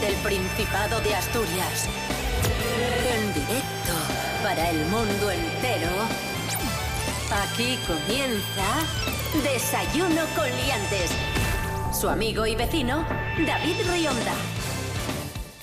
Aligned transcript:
desde 0.00 0.08
el 0.08 0.14
Principado 0.22 1.00
de 1.00 1.14
Asturias. 1.14 1.86
En 3.12 3.34
directo 3.34 3.92
para 4.42 4.70
el 4.70 4.78
mundo 4.86 5.30
entero. 5.30 5.88
Aquí 7.30 7.78
comienza 7.86 8.64
Desayuno 9.42 10.22
con 10.34 10.46
Liantes. 10.46 11.10
Su 11.98 12.08
amigo 12.08 12.46
y 12.46 12.56
vecino, 12.56 13.06
David 13.46 13.76
Rionda. 13.90 14.32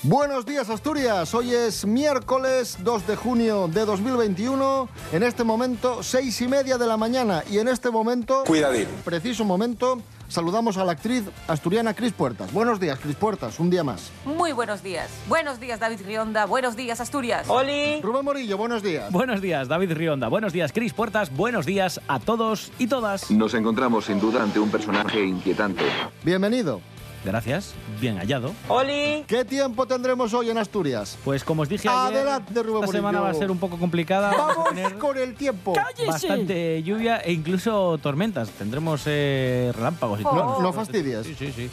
Buenos 0.02 0.44
días 0.44 0.68
Asturias, 0.68 1.32
hoy 1.32 1.54
es 1.54 1.86
miércoles 1.86 2.76
2 2.80 3.06
de 3.06 3.16
junio 3.16 3.68
de 3.68 3.86
2021, 3.86 4.86
en 5.12 5.22
este 5.22 5.44
momento 5.44 6.02
seis 6.02 6.42
y 6.42 6.46
media 6.46 6.76
de 6.76 6.86
la 6.86 6.98
mañana 6.98 7.42
y 7.50 7.58
en 7.58 7.68
este 7.68 7.90
momento, 7.90 8.44
Cuidadín. 8.44 8.86
preciso 9.02 9.46
momento, 9.46 10.02
saludamos 10.34 10.76
a 10.76 10.84
la 10.84 10.92
actriz 10.92 11.24
asturiana 11.46 11.94
Cris 11.94 12.12
Puertas. 12.12 12.52
Buenos 12.52 12.80
días 12.80 12.98
Cris 12.98 13.14
Puertas, 13.14 13.60
un 13.60 13.70
día 13.70 13.84
más. 13.84 14.10
Muy 14.24 14.52
buenos 14.52 14.82
días. 14.82 15.08
Buenos 15.28 15.60
días, 15.60 15.78
David 15.78 16.00
Rionda. 16.04 16.44
Buenos 16.44 16.76
días, 16.76 17.00
Asturias. 17.00 17.48
¡Oli! 17.48 18.00
Rubén 18.02 18.24
Morillo, 18.24 18.58
buenos 18.58 18.82
días. 18.82 19.12
Buenos 19.12 19.40
días, 19.40 19.68
David 19.68 19.92
Rionda. 19.92 20.28
Buenos 20.28 20.52
días, 20.52 20.72
Cris 20.72 20.92
Puertas. 20.92 21.34
Buenos 21.34 21.66
días 21.66 22.00
a 22.08 22.18
todos 22.18 22.72
y 22.78 22.88
todas. 22.88 23.30
Nos 23.30 23.54
encontramos 23.54 24.06
sin 24.06 24.18
duda 24.18 24.42
ante 24.42 24.58
un 24.58 24.70
personaje 24.70 25.24
inquietante. 25.24 25.84
Bienvenido. 26.24 26.80
Gracias, 27.24 27.72
bien 28.00 28.18
hallado. 28.18 28.52
¡Oli! 28.68 29.24
¿Qué 29.26 29.46
tiempo 29.46 29.86
tendremos 29.86 30.34
hoy 30.34 30.50
en 30.50 30.58
Asturias? 30.58 31.16
Pues 31.24 31.42
como 31.42 31.62
os 31.62 31.68
dije 31.70 31.88
ayer, 31.88 32.18
Adelante, 32.18 32.62
Rubén 32.62 32.84
esta 32.84 32.96
semana 32.96 33.20
va 33.20 33.30
a 33.30 33.34
ser 33.34 33.50
un 33.50 33.56
poco 33.58 33.78
complicada. 33.78 34.30
Vamos 34.36 34.68
tener 34.68 34.98
con 34.98 35.16
el 35.16 35.34
tiempo. 35.34 35.72
bastante 36.06 36.82
lluvia 36.82 37.16
e 37.18 37.32
incluso 37.32 37.96
tormentas. 37.98 38.50
Tendremos 38.50 39.02
eh, 39.06 39.72
relámpagos 39.74 40.20
y 40.20 40.24
Oh. 40.24 40.30
todo. 40.30 40.44
No- 40.44 40.60
no 40.62 40.72
fastidies. 40.74 41.26
Sí, 41.26 41.34
sí, 41.38 41.50
sí. 41.52 41.70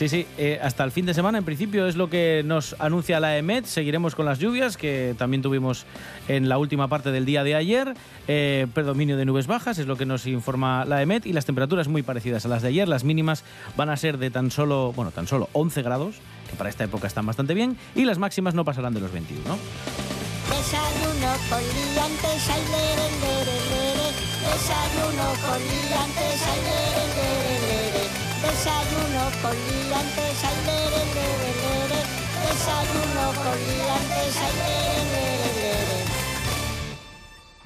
Sí, 0.00 0.08
sí, 0.08 0.26
eh, 0.38 0.58
hasta 0.62 0.82
el 0.82 0.92
fin 0.92 1.04
de 1.04 1.12
semana 1.12 1.36
en 1.36 1.44
principio 1.44 1.86
es 1.86 1.94
lo 1.94 2.08
que 2.08 2.42
nos 2.42 2.74
anuncia 2.78 3.20
la 3.20 3.36
EMET. 3.36 3.66
Seguiremos 3.66 4.14
con 4.14 4.24
las 4.24 4.38
lluvias 4.38 4.78
que 4.78 5.14
también 5.18 5.42
tuvimos 5.42 5.84
en 6.26 6.48
la 6.48 6.56
última 6.56 6.88
parte 6.88 7.10
del 7.12 7.26
día 7.26 7.44
de 7.44 7.54
ayer. 7.54 7.92
Eh, 8.26 8.66
predominio 8.72 9.18
de 9.18 9.26
nubes 9.26 9.46
bajas 9.46 9.76
es 9.76 9.86
lo 9.86 9.98
que 9.98 10.06
nos 10.06 10.26
informa 10.26 10.86
la 10.86 11.02
EMET 11.02 11.26
y 11.26 11.34
las 11.34 11.44
temperaturas 11.44 11.88
muy 11.88 12.02
parecidas 12.02 12.46
a 12.46 12.48
las 12.48 12.62
de 12.62 12.68
ayer. 12.68 12.88
Las 12.88 13.04
mínimas 13.04 13.44
van 13.76 13.90
a 13.90 13.96
ser 13.98 14.16
de 14.16 14.30
tan 14.30 14.50
solo, 14.50 14.94
bueno, 14.96 15.10
tan 15.10 15.26
solo 15.26 15.50
11 15.52 15.82
grados, 15.82 16.14
que 16.48 16.56
para 16.56 16.70
esta 16.70 16.84
época 16.84 17.06
están 17.06 17.26
bastante 17.26 17.52
bien, 17.52 17.76
y 17.94 18.06
las 18.06 18.16
máximas 18.16 18.54
no 18.54 18.64
pasarán 18.64 18.94
de 18.94 19.00
los 19.00 19.12
21. 19.12 19.44
Desayuno 24.40 25.26
con. 25.46 25.60
Desayuno 28.42 29.24
con 29.42 29.52
liantes, 29.52 30.44
ay, 30.44 30.56
lere, 30.64 31.04
lere, 31.14 31.50
lere. 31.60 32.00
Desayuno 32.48 33.24
con 33.36 33.58
liantes, 33.68 34.36
ay, 34.40 34.52
lere, 34.56 35.04
lere, 35.12 35.50
lere. 35.60 36.04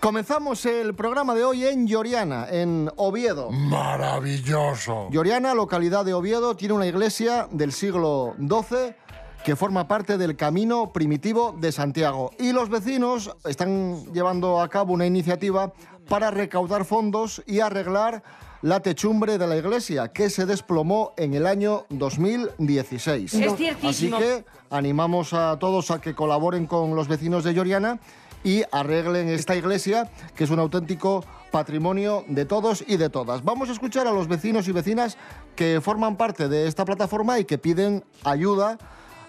Comenzamos 0.01 0.67
el 0.67 0.95
programa 0.97 1.37
de 1.37 1.45
hoy 1.45 1.65
en 1.65 1.87
Lloriana, 1.87 2.49
en 2.51 2.91
Oviedo. 2.97 3.53
Maravilloso. 3.53 5.09
Lloriana, 5.11 5.55
localidad 5.55 6.05
de 6.05 6.13
Oviedo, 6.13 6.57
tiene 6.57 6.75
una 6.75 6.87
iglesia 6.87 7.47
del 7.53 7.71
siglo 7.71 8.35
XII 8.41 8.97
que 9.45 9.55
forma 9.55 9.87
parte 9.87 10.19
del 10.19 10.37
camino 10.37 10.93
primitivo 10.93 11.55
de 11.57 11.71
Santiago. 11.71 12.33
Y 12.39 12.53
los 12.53 12.69
vecinos 12.69 13.31
están 13.45 14.13
llevando 14.13 14.61
a 14.61 14.69
cabo 14.69 14.93
una 14.93 15.07
iniciativa 15.07 15.73
para 16.09 16.33
recaudar 16.33 16.85
fondos 16.85 17.43
y 17.47 17.61
arreglar 17.61 18.25
la 18.65 18.81
techumbre 18.81 19.37
de 19.37 19.47
la 19.47 19.59
iglesia, 19.59 20.09
que 20.09 20.31
se 20.31 20.47
desplomó 20.47 21.13
en 21.19 21.35
el 21.35 21.47
año 21.47 21.85
2016. 21.91 23.35
Es 23.35 23.57
ciertísimo. 23.57 24.17
Así 24.17 24.25
que 24.25 24.47
animamos 24.71 25.35
a 25.35 25.59
todos 25.59 25.91
a 25.91 26.01
que 26.01 26.15
colaboren 26.15 26.67
con 26.67 26.97
los 26.97 27.07
vecinos 27.07 27.45
de 27.45 27.53
Lloriana 27.53 28.01
y 28.43 28.63
arreglen 28.73 29.29
esta 29.29 29.55
iglesia, 29.55 30.11
que 30.35 30.45
es 30.45 30.51
un 30.51 30.61
auténtico 30.61 31.23
patrimonio 31.51 32.25
de 32.27 32.47
todos 32.47 32.83
y 32.89 32.97
de 32.97 33.11
todas. 33.11 33.45
Vamos 33.45 33.69
a 33.69 33.73
escuchar 33.73 34.07
a 34.07 34.13
los 34.13 34.29
vecinos 34.29 34.67
y 34.67 34.73
vecinas 34.73 35.19
que 35.57 35.83
forman 35.83 36.17
parte 36.17 36.49
de 36.49 36.67
esta 36.67 36.87
plataforma 36.87 37.39
y 37.39 37.45
que 37.45 37.59
piden 37.59 38.03
ayuda 38.25 38.79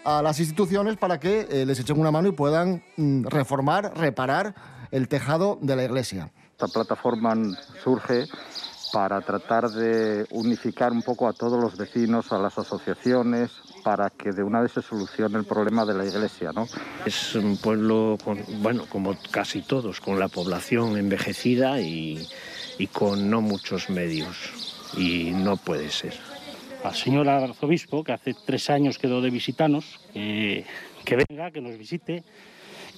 a 0.06 0.22
las 0.22 0.40
instituciones 0.40 0.96
para 0.96 1.20
que 1.20 1.46
eh, 1.52 1.66
les 1.66 1.78
echen 1.78 2.00
una 2.00 2.10
mano 2.10 2.30
y 2.30 2.32
puedan 2.32 2.86
mm, 2.96 3.26
reformar, 3.26 3.98
reparar 3.98 4.56
el 4.92 5.10
tejado 5.10 5.60
de 5.62 5.76
la 5.76 5.84
iglesia. 5.84 6.32
Esta 6.52 6.68
plataforma 6.70 7.36
surge 7.84 8.28
para 8.92 9.22
tratar 9.22 9.70
de 9.70 10.26
unificar 10.32 10.92
un 10.92 11.02
poco 11.02 11.28
a 11.28 11.34
todos 11.34 11.62
los 11.62 11.78
vecinos, 11.78 12.32
a 12.32 12.38
las 12.38 12.58
asociaciones, 12.58 13.52
para 13.84 14.10
que 14.10 14.32
de 14.32 14.44
una 14.44 14.62
vez 14.62 14.74
se 14.74 14.82
solucione 14.82 15.38
el 15.38 15.46
problema 15.46 15.86
de 15.86 15.94
la 15.94 16.06
iglesia, 16.06 16.52
¿no? 16.54 16.68
Es 17.06 17.36
un 17.36 17.58
pueblo, 17.58 18.18
con, 18.24 18.40
bueno, 18.62 18.86
como 18.90 19.16
casi 19.32 19.62
todos, 19.62 20.02
con 20.02 20.20
la 20.20 20.28
población 20.28 20.98
envejecida 20.98 21.82
y, 21.82 22.28
y 22.78 22.88
con 22.88 23.30
no 23.30 23.42
muchos 23.42 23.90
medios. 23.90 24.54
Y 24.98 25.32
no 25.32 25.58
puede 25.58 25.90
ser. 25.90 26.14
al 26.84 26.96
señor 26.96 27.28
arzobispo, 27.28 28.04
que 28.04 28.14
hace 28.14 28.34
tres 28.46 28.70
años 28.70 28.98
quedó 28.98 29.22
de 29.22 29.30
visitarnos, 29.30 30.00
que, 30.14 30.66
que 31.04 31.18
venga, 31.28 31.52
que 31.52 31.62
nos 31.62 31.78
visite, 31.78 32.24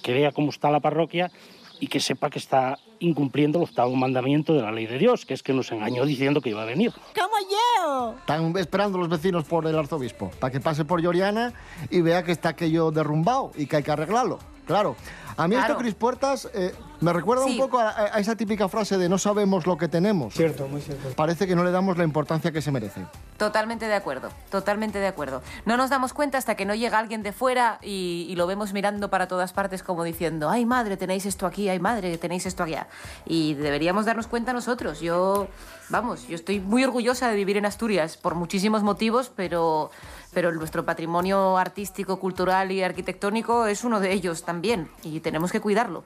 que 0.04 0.14
vea 0.14 0.32
cómo 0.32 0.52
está 0.52 0.70
la 0.70 0.80
parroquia 0.80 1.32
y 1.80 1.88
que 1.88 2.00
sepa 2.00 2.30
que 2.30 2.40
está 2.40 2.78
incumpliendo 3.00 3.60
el 3.60 3.66
octavo 3.66 3.96
mandamiento 3.96 4.54
de 4.54 4.62
la 4.62 4.72
ley 4.72 4.88
de 4.88 4.98
Dios, 4.98 5.26
que 5.26 5.34
es 5.34 5.44
que 5.44 5.54
nos 5.54 5.72
engañó 5.72 6.06
diciendo 6.06 6.42
que 6.42 6.50
iba 6.50 6.64
a 6.64 6.66
venir. 6.66 6.92
¡Como 6.92 7.36
yo! 7.50 8.16
Están 8.20 8.56
esperando 8.58 8.98
los 8.98 9.10
vecinos 9.10 9.44
por 9.46 9.66
el 9.68 9.78
arzobispo, 9.78 10.32
para 10.40 10.52
que 10.52 10.60
pase 10.60 10.86
por 10.86 11.02
Lloriana 11.02 11.54
y 11.90 12.02
vea 12.02 12.24
que 12.24 12.32
está 12.32 12.50
aquello 12.50 12.92
derrumbado 12.92 13.52
y 13.56 13.68
que 13.68 13.78
hay 13.78 13.84
que 13.84 13.92
arreglarlo. 13.92 14.40
Claro. 14.66 14.96
A 15.38 15.48
mí 15.48 15.56
esto, 15.56 15.68
Claro. 15.68 15.80
Cris 15.80 15.94
Puertas, 15.94 16.50
eh, 16.54 16.74
me 17.00 17.14
recuerda 17.14 17.46
un 17.46 17.52
Sí. 17.52 17.58
poco 17.60 17.78
a, 17.80 17.90
a 17.92 18.20
esa 18.20 18.36
típica 18.36 18.68
frase 18.68 18.98
de 18.98 19.08
no 19.08 19.18
sabemos 19.20 19.68
lo 19.68 19.78
que 19.78 19.88
tenemos. 19.88 20.34
Cierto, 20.34 20.68
muy 20.68 20.82
cierto. 20.82 21.10
Parece 21.16 21.46
que 21.46 21.56
no 21.56 21.64
le 21.64 21.70
damos 21.72 21.98
la 21.98 22.04
importancia 22.04 22.52
que 22.52 22.62
se 22.62 22.72
merece. 22.72 23.06
Totalmente 23.38 23.88
de 23.88 23.94
acuerdo, 23.94 24.30
totalmente 24.50 24.98
de 24.98 25.06
acuerdo. 25.06 25.44
No 25.66 25.78
nos 25.78 25.92
damos 25.92 26.14
cuenta 26.14 26.40
hasta 26.40 26.56
que 26.56 26.66
no 26.66 26.74
llega 26.74 26.98
alguien 26.98 27.22
de 27.22 27.34
fuera 27.34 27.78
y, 27.84 28.26
y 28.30 28.36
lo 28.36 28.48
vemos 28.48 28.74
mirando 28.74 29.12
para 29.12 29.28
todas 29.28 29.54
partes 29.54 29.84
como 29.84 30.04
diciendo, 30.04 30.50
ay 30.50 30.66
madre, 30.66 30.98
tenéis 30.98 31.28
esto 31.28 31.46
aquí, 31.46 31.70
ay 31.70 31.80
madre, 31.80 32.18
tenéis 32.18 32.48
esto 32.48 32.64
allá. 32.64 32.88
Y 33.28 33.54
deberíamos 33.54 34.06
darnos 34.08 34.26
cuenta 34.26 34.54
nosotros. 34.54 35.02
Yo, 35.02 35.48
vamos, 35.90 36.28
yo 36.28 36.34
estoy 36.36 36.60
muy 36.60 36.84
orgullosa 36.84 37.30
de 37.30 37.36
vivir 37.36 37.58
en 37.58 37.68
Asturias 37.68 38.18
por 38.18 38.34
muchísimos 38.34 38.82
motivos, 38.82 39.32
pero, 39.36 39.92
pero 40.34 40.52
nuestro 40.52 40.84
patrimonio 40.84 41.58
artístico, 41.60 42.20
cultural 42.20 42.72
y 42.72 42.82
arquitectónico 42.82 43.68
es 43.68 43.84
uno 43.84 44.00
de 44.00 44.14
ellos 44.14 44.44
también 44.46 44.90
y 45.04 45.20
tenemos 45.28 45.52
que 45.52 45.60
cuidarlo. 45.60 46.06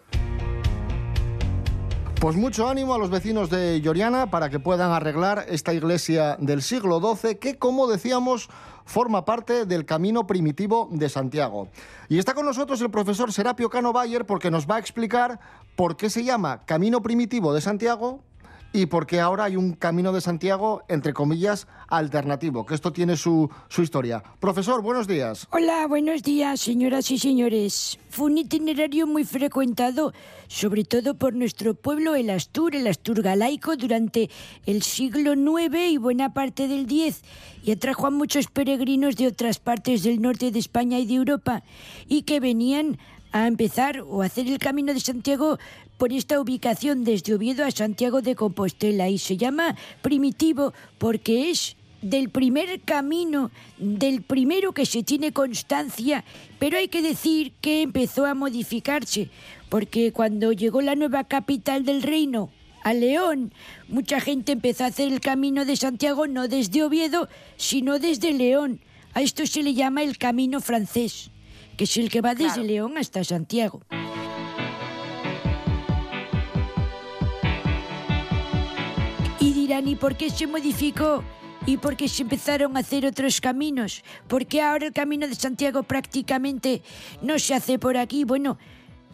Pues 2.19 2.35
mucho 2.35 2.67
ánimo 2.67 2.95
a 2.95 2.97
los 2.97 3.11
vecinos 3.11 3.51
de 3.51 3.81
Lloriana 3.81 4.31
para 4.31 4.49
que 4.49 4.59
puedan 4.59 4.91
arreglar 4.91 5.45
esta 5.47 5.73
iglesia 5.73 6.37
del 6.39 6.63
siglo 6.63 6.99
XII 6.99 7.37
que, 7.37 7.59
como 7.59 7.85
decíamos, 7.85 8.49
forma 8.85 9.25
parte 9.25 9.67
del 9.67 9.85
camino 9.85 10.25
primitivo 10.25 10.89
de 10.91 11.07
Santiago. 11.07 11.67
Y 12.09 12.17
está 12.17 12.33
con 12.33 12.47
nosotros 12.47 12.81
el 12.81 12.89
profesor 12.89 13.31
Serapio 13.31 13.69
Cano 13.69 13.93
Bayer 13.93 14.25
porque 14.25 14.49
nos 14.49 14.67
va 14.67 14.77
a 14.77 14.79
explicar 14.79 15.39
por 15.75 15.97
qué 15.97 16.09
se 16.09 16.23
llama 16.23 16.65
Camino 16.65 17.01
Primitivo 17.03 17.53
de 17.53 17.61
Santiago 17.61 18.23
y 18.73 18.85
por 18.85 19.05
qué 19.05 19.19
ahora 19.19 19.45
hay 19.45 19.57
un 19.57 19.73
Camino 19.73 20.13
de 20.13 20.21
Santiago, 20.21 20.83
entre 20.87 21.13
comillas, 21.13 21.67
alternativo, 21.87 22.65
que 22.65 22.73
esto 22.73 22.93
tiene 22.93 23.17
su, 23.17 23.49
su 23.67 23.81
historia. 23.81 24.23
Profesor, 24.39 24.81
buenos 24.81 25.07
días. 25.07 25.47
Hola, 25.51 25.87
buenos 25.87 26.23
días, 26.23 26.61
señoras 26.61 27.11
y 27.11 27.19
señores. 27.19 27.99
Fue 28.09 28.27
un 28.27 28.37
itinerario 28.37 29.07
muy 29.07 29.25
frecuentado, 29.25 30.13
sobre 30.47 30.85
todo 30.85 31.15
por 31.15 31.33
nuestro 31.33 31.73
pueblo, 31.73 32.15
el 32.15 32.29
Astur, 32.29 32.75
el 32.75 32.87
Astur 32.87 33.21
galaico, 33.21 33.75
durante 33.75 34.29
el 34.65 34.83
siglo 34.83 35.33
IX 35.33 35.91
y 35.91 35.97
buena 35.97 36.33
parte 36.33 36.67
del 36.67 36.83
X, 36.83 37.23
y 37.63 37.71
atrajo 37.71 38.07
a 38.07 38.11
muchos 38.11 38.47
peregrinos 38.47 39.17
de 39.17 39.27
otras 39.27 39.59
partes 39.59 40.03
del 40.03 40.21
norte 40.21 40.51
de 40.51 40.59
España 40.59 40.99
y 40.99 41.05
de 41.05 41.15
Europa, 41.15 41.63
y 42.07 42.23
que 42.23 42.39
venían 42.39 42.97
a 43.31 43.47
empezar 43.47 44.03
o 44.07 44.21
hacer 44.21 44.47
el 44.47 44.59
camino 44.59 44.93
de 44.93 44.99
Santiago 44.99 45.57
por 45.97 46.11
esta 46.11 46.39
ubicación 46.39 47.03
desde 47.03 47.33
Oviedo 47.33 47.63
a 47.63 47.71
Santiago 47.71 48.21
de 48.21 48.35
Compostela 48.35 49.09
y 49.09 49.17
se 49.17 49.37
llama 49.37 49.75
primitivo 50.01 50.73
porque 50.97 51.49
es 51.49 51.75
del 52.01 52.29
primer 52.29 52.81
camino, 52.81 53.51
del 53.77 54.21
primero 54.21 54.73
que 54.73 54.85
se 54.85 55.03
tiene 55.03 55.31
constancia, 55.31 56.23
pero 56.59 56.77
hay 56.77 56.87
que 56.87 57.01
decir 57.01 57.53
que 57.61 57.83
empezó 57.83 58.25
a 58.25 58.33
modificarse, 58.33 59.29
porque 59.69 60.11
cuando 60.11 60.51
llegó 60.51 60.81
la 60.81 60.95
nueva 60.95 61.23
capital 61.25 61.85
del 61.85 62.01
reino, 62.01 62.49
a 62.83 62.93
León, 62.93 63.53
mucha 63.87 64.19
gente 64.19 64.53
empezó 64.53 64.83
a 64.83 64.87
hacer 64.87 65.11
el 65.11 65.19
camino 65.19 65.65
de 65.65 65.75
Santiago 65.75 66.25
no 66.25 66.47
desde 66.47 66.83
Oviedo, 66.83 67.29
sino 67.55 67.99
desde 67.99 68.33
León. 68.33 68.79
A 69.13 69.21
esto 69.21 69.45
se 69.45 69.61
le 69.61 69.75
llama 69.75 70.01
el 70.01 70.17
camino 70.17 70.61
francés, 70.61 71.29
que 71.81 71.85
es 71.85 71.97
el 71.97 72.11
que 72.11 72.21
va 72.21 72.35
desde 72.35 72.63
León 72.63 72.95
hasta 72.95 73.23
Santiago. 73.23 73.81
Y 79.39 79.51
dirán, 79.53 79.87
¿y 79.87 79.95
por 79.95 80.15
qué 80.15 80.29
se 80.29 80.45
modificó 80.45 81.23
y 81.65 81.77
porque 81.77 82.07
se 82.07 82.21
empezaron 82.21 82.77
a 82.77 82.81
hacer 82.81 83.07
otros 83.07 83.41
caminos, 83.41 84.03
porque 84.27 84.61
ahora 84.61 84.85
el 84.85 84.93
camino 84.93 85.27
de 85.27 85.33
Santiago 85.33 85.81
prácticamente 85.81 86.83
no 87.23 87.39
se 87.39 87.55
hace 87.55 87.79
por 87.79 87.97
aquí. 87.97 88.25
Bueno, 88.25 88.59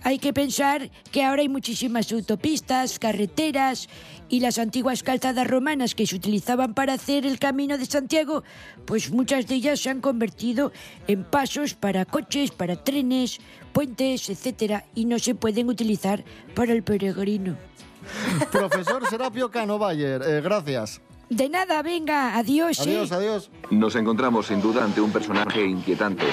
hay 0.04 0.20
que 0.20 0.34
pensar 0.34 0.90
que 1.12 1.24
ahora 1.24 1.42
hay 1.42 1.50
muchísimas 1.50 2.12
autopistas, 2.12 3.00
carreteras 3.00 3.90
y 4.30 4.40
las 4.40 4.58
antiguas 4.58 5.04
calzadas 5.04 5.48
romanas 5.48 5.96
que 5.96 6.06
se 6.06 6.16
utilizaban 6.16 6.74
para 6.74 6.94
hacer 6.94 7.26
el 7.26 7.40
camino 7.40 7.78
de 7.78 7.86
Santiago, 7.86 8.44
pues 8.86 9.12
muchas 9.12 9.48
de 9.48 9.56
ellas 9.56 9.80
se 9.80 9.90
han 9.90 10.02
convertido 10.02 10.72
en 11.08 11.24
pasos 11.24 11.74
para 11.74 12.06
coches, 12.06 12.52
para 12.52 12.76
trenes, 12.84 13.40
puentes, 13.74 14.30
etcétera, 14.30 14.86
y 14.96 15.06
no 15.06 15.20
se 15.20 15.36
pueden 15.36 15.70
utilizar 15.70 16.24
para 16.56 16.74
el 16.74 16.84
peregrino. 16.84 17.58
Profesor 18.52 19.08
Serapio 19.08 19.50
Cano 19.52 19.78
Bayer, 19.78 20.22
eh, 20.22 20.42
gracias. 20.42 21.02
De 21.30 21.50
nada, 21.50 21.82
venga, 21.82 22.38
adiós. 22.38 22.80
¿eh? 22.80 22.84
Adiós, 22.84 23.12
adiós. 23.12 23.52
Nos 23.70 23.96
encontramos 23.96 24.48
sin 24.48 24.62
duda 24.62 24.86
ante 24.86 25.02
un 25.02 25.12
personaje 25.12 25.66
inquietante. 25.66 26.26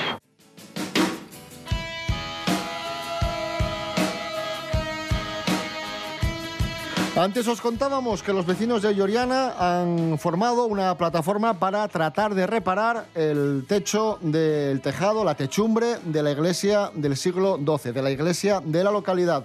Antes 7.17 7.47
os 7.47 7.61
contábamos 7.61 8.25
que 8.25 8.33
los 8.33 8.45
vecinos 8.45 8.83
de 8.83 8.93
Lloriana 8.93 9.55
han 9.57 10.19
formado 10.19 10.67
una 10.67 10.99
plataforma 10.99 11.55
para 11.61 11.87
tratar 11.87 12.35
de 12.35 12.45
reparar 12.45 13.07
el 13.15 13.67
techo 13.69 14.19
del 14.21 14.81
tejado, 14.81 15.23
la 15.23 15.37
techumbre 15.37 16.01
de 16.05 16.25
la 16.25 16.33
iglesia 16.33 16.91
del 16.93 17.17
siglo 17.17 17.57
XII, 17.57 17.93
de 17.93 18.03
la 18.03 18.11
iglesia 18.11 18.61
de 18.65 18.83
la 18.83 18.91
localidad. 18.91 19.45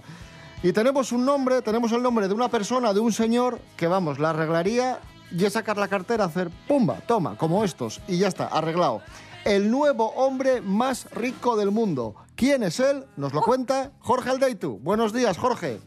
Y 0.64 0.74
tenemos 0.74 1.12
un 1.12 1.24
nombre, 1.24 1.62
tenemos 1.62 1.92
el 1.92 2.02
nombre 2.02 2.28
de 2.28 2.34
una 2.34 2.50
persona, 2.50 2.92
de 2.92 3.02
un 3.02 3.14
señor, 3.14 3.60
que 3.78 3.86
vamos, 3.86 4.18
la 4.18 4.32
arreglaría 4.32 5.00
y 5.32 5.46
es 5.46 5.54
sacar 5.54 5.78
la 5.78 5.88
cartera, 5.88 6.26
hacer 6.26 6.50
pumba, 6.68 6.96
toma, 7.06 7.38
como 7.38 7.64
estos, 7.64 8.02
y 8.08 8.18
ya 8.18 8.30
está, 8.30 8.48
arreglado. 8.48 9.04
El 9.46 9.70
nuevo 9.70 10.08
hombre 10.16 10.60
más 10.62 11.06
rico 11.12 11.56
del 11.56 11.70
mundo. 11.70 12.16
¿Quién 12.36 12.64
es 12.64 12.80
él? 12.80 13.06
Nos 13.16 13.32
lo 13.32 13.42
cuenta 13.42 13.92
Jorge 14.00 14.32
Aldeitu. 14.32 14.80
Buenos 14.80 15.14
días, 15.14 15.38
Jorge. 15.38 15.80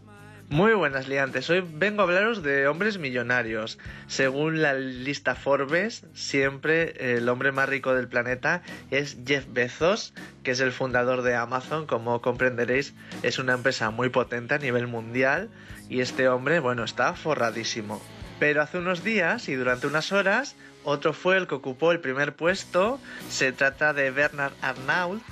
Muy 0.48 0.74
buenas 0.74 1.08
liantes, 1.08 1.48
hoy 1.48 1.64
vengo 1.66 2.02
a 2.02 2.04
hablaros 2.04 2.42
de 2.42 2.66
hombres 2.66 2.98
millonarios. 2.98 3.78
Según 4.06 4.60
la 4.60 4.74
lista 4.74 5.34
Forbes, 5.34 6.04
siempre 6.12 7.16
el 7.16 7.28
hombre 7.28 7.52
más 7.52 7.68
rico 7.68 7.94
del 7.94 8.08
planeta 8.08 8.62
es 8.90 9.16
Jeff 9.26 9.46
Bezos, 9.48 10.12
que 10.42 10.50
es 10.50 10.60
el 10.60 10.72
fundador 10.72 11.22
de 11.22 11.34
Amazon, 11.36 11.86
como 11.86 12.20
comprenderéis 12.20 12.94
es 13.22 13.38
una 13.38 13.54
empresa 13.54 13.90
muy 13.90 14.10
potente 14.10 14.54
a 14.54 14.58
nivel 14.58 14.86
mundial 14.86 15.48
y 15.88 16.00
este 16.00 16.28
hombre, 16.28 16.60
bueno, 16.60 16.84
está 16.84 17.14
forradísimo. 17.14 18.02
Pero 18.38 18.60
hace 18.60 18.78
unos 18.78 19.02
días 19.02 19.48
y 19.48 19.54
durante 19.54 19.86
unas 19.86 20.12
horas, 20.12 20.54
otro 20.84 21.14
fue 21.14 21.38
el 21.38 21.46
que 21.46 21.54
ocupó 21.54 21.92
el 21.92 22.00
primer 22.00 22.34
puesto, 22.34 23.00
se 23.30 23.52
trata 23.52 23.94
de 23.94 24.10
Bernard 24.10 24.52
Arnault, 24.60 25.22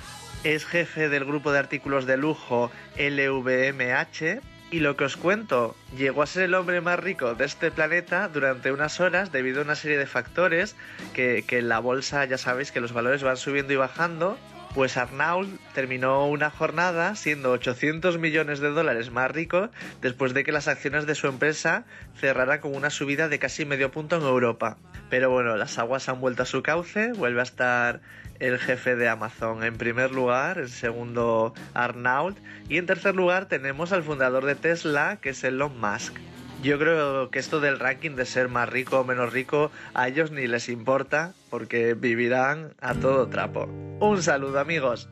es 0.43 0.65
jefe 0.65 1.09
del 1.09 1.25
grupo 1.25 1.51
de 1.51 1.59
artículos 1.59 2.07
de 2.07 2.17
lujo 2.17 2.71
LVMH 2.97 4.41
y 4.71 4.79
lo 4.79 4.95
que 4.95 5.03
os 5.03 5.17
cuento, 5.17 5.75
llegó 5.97 6.23
a 6.23 6.25
ser 6.25 6.43
el 6.43 6.53
hombre 6.53 6.79
más 6.79 6.97
rico 6.97 7.35
de 7.35 7.43
este 7.43 7.71
planeta 7.71 8.29
durante 8.29 8.71
unas 8.71 9.01
horas 9.01 9.31
debido 9.31 9.59
a 9.59 9.65
una 9.65 9.75
serie 9.75 9.97
de 9.97 10.07
factores 10.07 10.77
que, 11.13 11.43
que 11.45 11.59
en 11.59 11.67
la 11.67 11.79
bolsa 11.79 12.23
ya 12.23 12.37
sabéis 12.37 12.71
que 12.71 12.79
los 12.79 12.93
valores 12.93 13.21
van 13.21 13.35
subiendo 13.35 13.73
y 13.73 13.75
bajando. 13.75 14.37
Pues 14.73 14.95
Arnault 14.95 15.49
terminó 15.73 16.25
una 16.27 16.49
jornada 16.49 17.15
siendo 17.17 17.51
800 17.51 18.17
millones 18.17 18.61
de 18.61 18.69
dólares 18.69 19.11
más 19.11 19.29
rico 19.29 19.69
después 20.01 20.33
de 20.33 20.45
que 20.45 20.53
las 20.53 20.69
acciones 20.69 21.05
de 21.05 21.15
su 21.15 21.27
empresa 21.27 21.83
cerraran 22.17 22.61
con 22.61 22.73
una 22.73 22.89
subida 22.89 23.27
de 23.27 23.39
casi 23.39 23.65
medio 23.65 23.91
punto 23.91 24.15
en 24.15 24.21
Europa. 24.21 24.77
Pero 25.11 25.29
bueno, 25.29 25.57
las 25.57 25.77
aguas 25.77 26.07
han 26.07 26.21
vuelto 26.21 26.43
a 26.43 26.45
su 26.45 26.63
cauce, 26.63 27.11
vuelve 27.11 27.41
a 27.41 27.43
estar 27.43 27.99
el 28.39 28.57
jefe 28.57 28.95
de 28.95 29.09
Amazon 29.09 29.63
en 29.63 29.77
primer 29.77 30.11
lugar, 30.11 30.57
en 30.57 30.69
segundo 30.69 31.53
Arnault 31.73 32.37
y 32.69 32.77
en 32.77 32.85
tercer 32.85 33.13
lugar 33.13 33.47
tenemos 33.47 33.91
al 33.91 34.03
fundador 34.03 34.45
de 34.45 34.55
Tesla 34.55 35.17
que 35.21 35.31
es 35.31 35.43
Elon 35.43 35.79
Musk. 35.79 36.15
Yo 36.63 36.79
creo 36.79 37.29
que 37.29 37.39
esto 37.39 37.59
del 37.59 37.77
ranking 37.77 38.11
de 38.11 38.25
ser 38.25 38.47
más 38.47 38.69
rico 38.69 39.01
o 39.01 39.03
menos 39.03 39.33
rico 39.33 39.69
a 39.93 40.07
ellos 40.07 40.31
ni 40.31 40.47
les 40.47 40.69
importa 40.69 41.33
porque 41.49 41.93
vivirán 41.93 42.73
a 42.79 42.93
todo 42.93 43.27
trapo. 43.27 43.65
Un 43.99 44.23
saludo 44.23 44.59
amigos. 44.59 45.09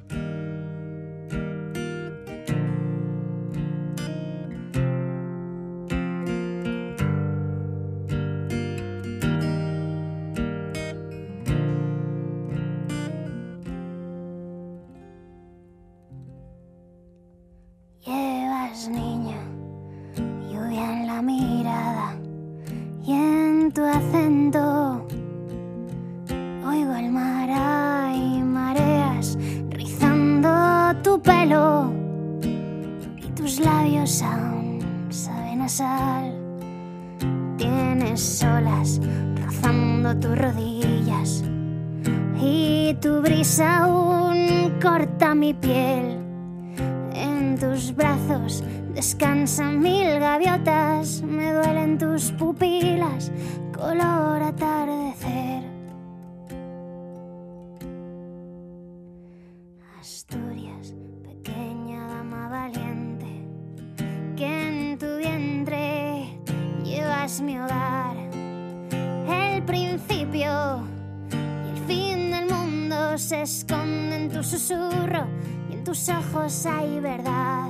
Mundo 73.50 73.54
se 73.54 73.58
esconde 73.58 74.16
en 74.16 74.30
tu 74.30 74.44
susurro 74.44 75.28
y 75.70 75.74
en 75.74 75.84
tus 75.84 76.10
ojos 76.10 76.66
hay 76.66 77.00
verdad. 77.00 77.68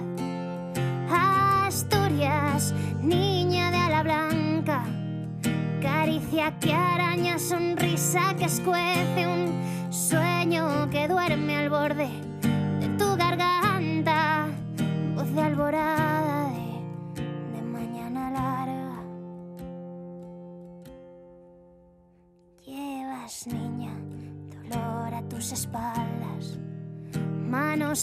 Asturias, 1.10 2.74
niña 3.02 3.72
de 3.72 3.78
ala 3.78 4.04
blanca, 4.04 4.84
caricia 5.82 6.54
que 6.60 6.74
araña, 6.74 7.40
sonrisa 7.40 8.36
que 8.38 8.46
escuece, 8.46 9.28
un 9.28 9.94
sueño 9.94 10.90
que 10.90 11.08
duerme 11.08 11.56
al 11.56 11.70
borde 11.70 12.10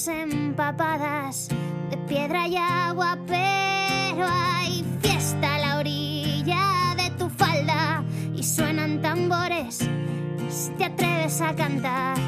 empapadas 0.05 1.49
de 1.88 1.97
piedra 2.07 2.47
y 2.47 2.57
agua, 2.57 3.17
pero 3.26 4.26
hay 4.29 4.85
fiesta 5.00 5.55
a 5.55 5.59
la 5.59 5.79
orilla 5.79 6.95
de 6.99 7.11
tu 7.17 7.31
falda 7.31 8.05
y 8.35 8.43
suenan 8.43 9.00
tambores 9.00 9.88
si 10.50 10.71
te 10.73 10.85
atreves 10.85 11.41
a 11.41 11.55
cantar. 11.55 12.19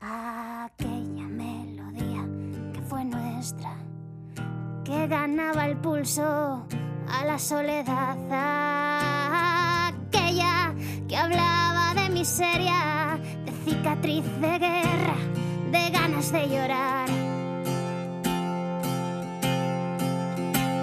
Aquella 0.00 1.26
melodía 1.28 2.24
que 2.72 2.80
fue 2.80 3.04
nuestra, 3.04 3.76
que 4.84 5.06
ganaba 5.08 5.66
el 5.66 5.76
pulso 5.76 6.66
a 7.08 7.24
la 7.26 7.38
soledad. 7.38 8.16
Aquella 9.92 10.74
que 11.06 11.14
hablaba 11.14 11.92
de 11.94 12.08
miseria, 12.08 13.20
de 13.44 13.52
cicatriz 13.64 14.24
de 14.40 14.58
guerra, 14.58 15.16
de 15.72 15.90
ganas 15.90 16.30
de 16.30 16.48
llorar. 16.48 17.08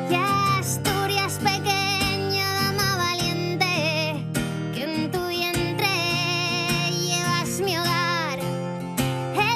Y 0.10 0.16
Asturias 0.60 1.38
pequeña 1.38 2.48
dama 2.56 2.98
valiente, 2.98 4.26
que 4.74 4.84
en 4.84 5.12
tu 5.12 5.28
vientre 5.28 5.88
llevas 7.08 7.62
mi 7.64 7.78
hogar. 7.78 8.40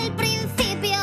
El 0.02 0.12
principio 0.12 1.00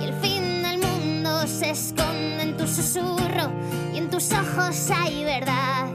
y 0.00 0.04
el 0.04 0.14
fin 0.22 0.62
del 0.62 0.78
mundo 0.78 1.46
se 1.48 1.70
esconde 1.70 2.42
en 2.42 2.56
tu 2.56 2.66
susurro 2.68 3.50
y 3.92 3.98
en 3.98 4.08
tus 4.08 4.30
ojos 4.30 4.90
hay 4.90 5.24
verdad. 5.24 5.85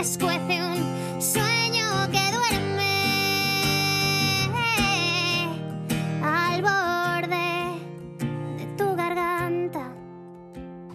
Escuece 0.00 0.62
un 0.62 1.22
sueño 1.22 1.86
que 2.12 2.20
duerme 2.36 2.94
al 6.22 6.62
borde 6.62 7.78
de 8.58 8.66
tu 8.76 8.94
garganta. 8.94 9.92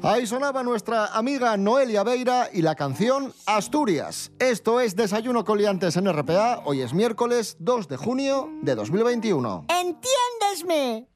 Ahí 0.03 0.27
sonaba 0.27 0.61
nuestra 0.61 1.07
amiga 1.07 1.57
Noelia 1.57 2.03
Beira 2.03 2.49
y 2.53 2.61
la 2.61 2.75
canción 2.75 3.33
Asturias. 3.45 4.31
Esto 4.37 4.79
es 4.79 4.95
Desayuno 4.95 5.43
Coliantes 5.43 5.97
en 5.97 6.11
RPA. 6.11 6.61
Hoy 6.65 6.81
es 6.81 6.93
miércoles 6.93 7.57
2 7.59 7.87
de 7.87 7.97
junio 7.97 8.49
de 8.61 8.75
2021. 8.75 9.65
¡Entiéndesme! 9.69 11.07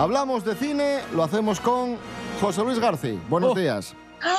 Hablamos 0.00 0.46
de 0.46 0.54
cine, 0.54 1.00
lo 1.14 1.22
hacemos 1.24 1.60
con 1.60 1.98
José 2.40 2.62
Luis 2.64 2.78
García. 2.78 3.18
Buenos 3.28 3.50
Oh. 3.52 3.54
días. 3.54 3.94
¡Ah! 4.22 4.34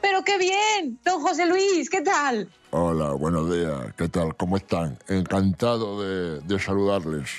¡Pero 0.00 0.22
qué 0.22 0.38
bien! 0.38 0.96
Don 1.04 1.20
José 1.20 1.44
Luis, 1.46 1.90
¿qué 1.90 2.02
tal? 2.02 2.48
Hola, 2.70 3.10
buenos 3.14 3.52
días. 3.52 3.92
¿Qué 3.96 4.08
tal? 4.08 4.36
¿Cómo 4.36 4.56
están? 4.56 4.96
Encantado 5.08 6.00
de, 6.00 6.40
de 6.42 6.58
saludarles. 6.60 7.30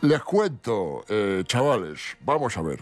Les 0.00 0.20
cuento, 0.24 1.04
eh, 1.08 1.44
chavales, 1.46 2.00
vamos 2.24 2.56
a 2.56 2.62
ver. 2.62 2.80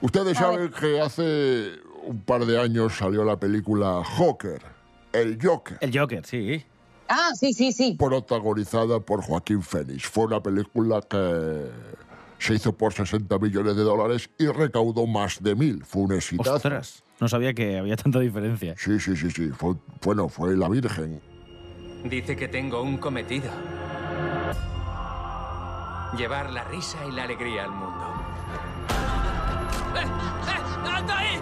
Ustedes 0.00 0.36
saben 0.36 0.72
que 0.72 1.00
hace 1.00 1.70
un 2.04 2.18
par 2.22 2.46
de 2.46 2.60
años 2.60 2.96
salió 2.96 3.22
la 3.22 3.36
película 3.38 4.02
Joker, 4.16 4.60
el 5.12 5.38
Joker. 5.40 5.78
El 5.80 5.96
Joker, 5.96 6.26
sí. 6.26 6.64
Ah, 7.08 7.30
sí, 7.38 7.52
sí, 7.52 7.70
sí. 7.70 7.94
Protagonizada 7.96 8.98
por 8.98 9.22
Joaquín 9.22 9.62
Phoenix. 9.62 10.02
Fue 10.08 10.24
una 10.24 10.42
película 10.42 11.00
que 11.08 11.70
se 12.38 12.54
hizo 12.54 12.72
por 12.72 12.92
60 12.92 13.38
millones 13.38 13.76
de 13.76 13.82
dólares 13.82 14.30
y 14.38 14.46
recaudó 14.46 15.06
más 15.06 15.42
de 15.42 15.54
mil. 15.54 15.84
Fue 15.84 16.02
un 16.02 16.12
exitazo. 16.12 16.54
Ostras, 16.54 17.02
no 17.20 17.28
sabía 17.28 17.54
que 17.54 17.78
había 17.78 17.96
tanta 17.96 18.20
diferencia. 18.20 18.74
Sí, 18.78 19.00
sí, 19.00 19.16
sí, 19.16 19.30
sí. 19.30 19.48
Fue, 19.48 19.74
bueno, 20.02 20.28
fue 20.28 20.56
la 20.56 20.68
Virgen. 20.68 21.20
Dice 22.04 22.36
que 22.36 22.48
tengo 22.48 22.82
un 22.82 22.98
cometido. 22.98 23.50
Llevar 26.16 26.50
la 26.50 26.64
risa 26.64 26.98
y 27.06 27.12
la 27.12 27.24
alegría 27.24 27.64
al 27.64 27.72
mundo. 27.72 28.04
¡Alto 30.90 31.12
ahí! 31.12 31.40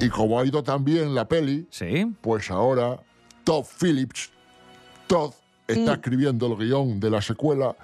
Y 0.00 0.08
como 0.08 0.38
ha 0.38 0.46
ido 0.46 0.62
también 0.62 1.14
la 1.14 1.26
peli, 1.26 1.68
pues 2.20 2.50
ahora 2.50 3.00
Todd 3.44 3.64
Phillips, 3.80 4.30
Todd 5.06 5.32
está 5.66 5.94
escribiendo 5.94 6.46
el 6.46 6.56
guion 6.56 7.00
de 7.00 7.10
la 7.10 7.20
secuela 7.22 7.74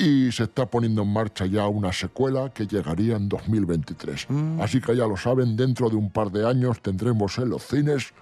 y 0.00 0.32
se 0.32 0.44
está 0.44 0.64
poniendo 0.64 1.02
en 1.02 1.12
marcha 1.12 1.44
ya 1.44 1.68
una 1.68 1.92
secuela 1.92 2.50
que 2.50 2.66
llegaría 2.66 3.16
en 3.16 3.28
2023. 3.28 4.28
Así 4.60 4.80
que 4.80 4.96
ya 4.96 5.06
lo 5.06 5.16
saben, 5.16 5.56
dentro 5.56 5.90
de 5.90 5.96
un 5.96 6.10
par 6.10 6.30
de 6.30 6.48
años 6.48 6.80
tendremos 6.80 7.36
en 7.38 7.50
los 7.50 7.66
cines 7.66 8.14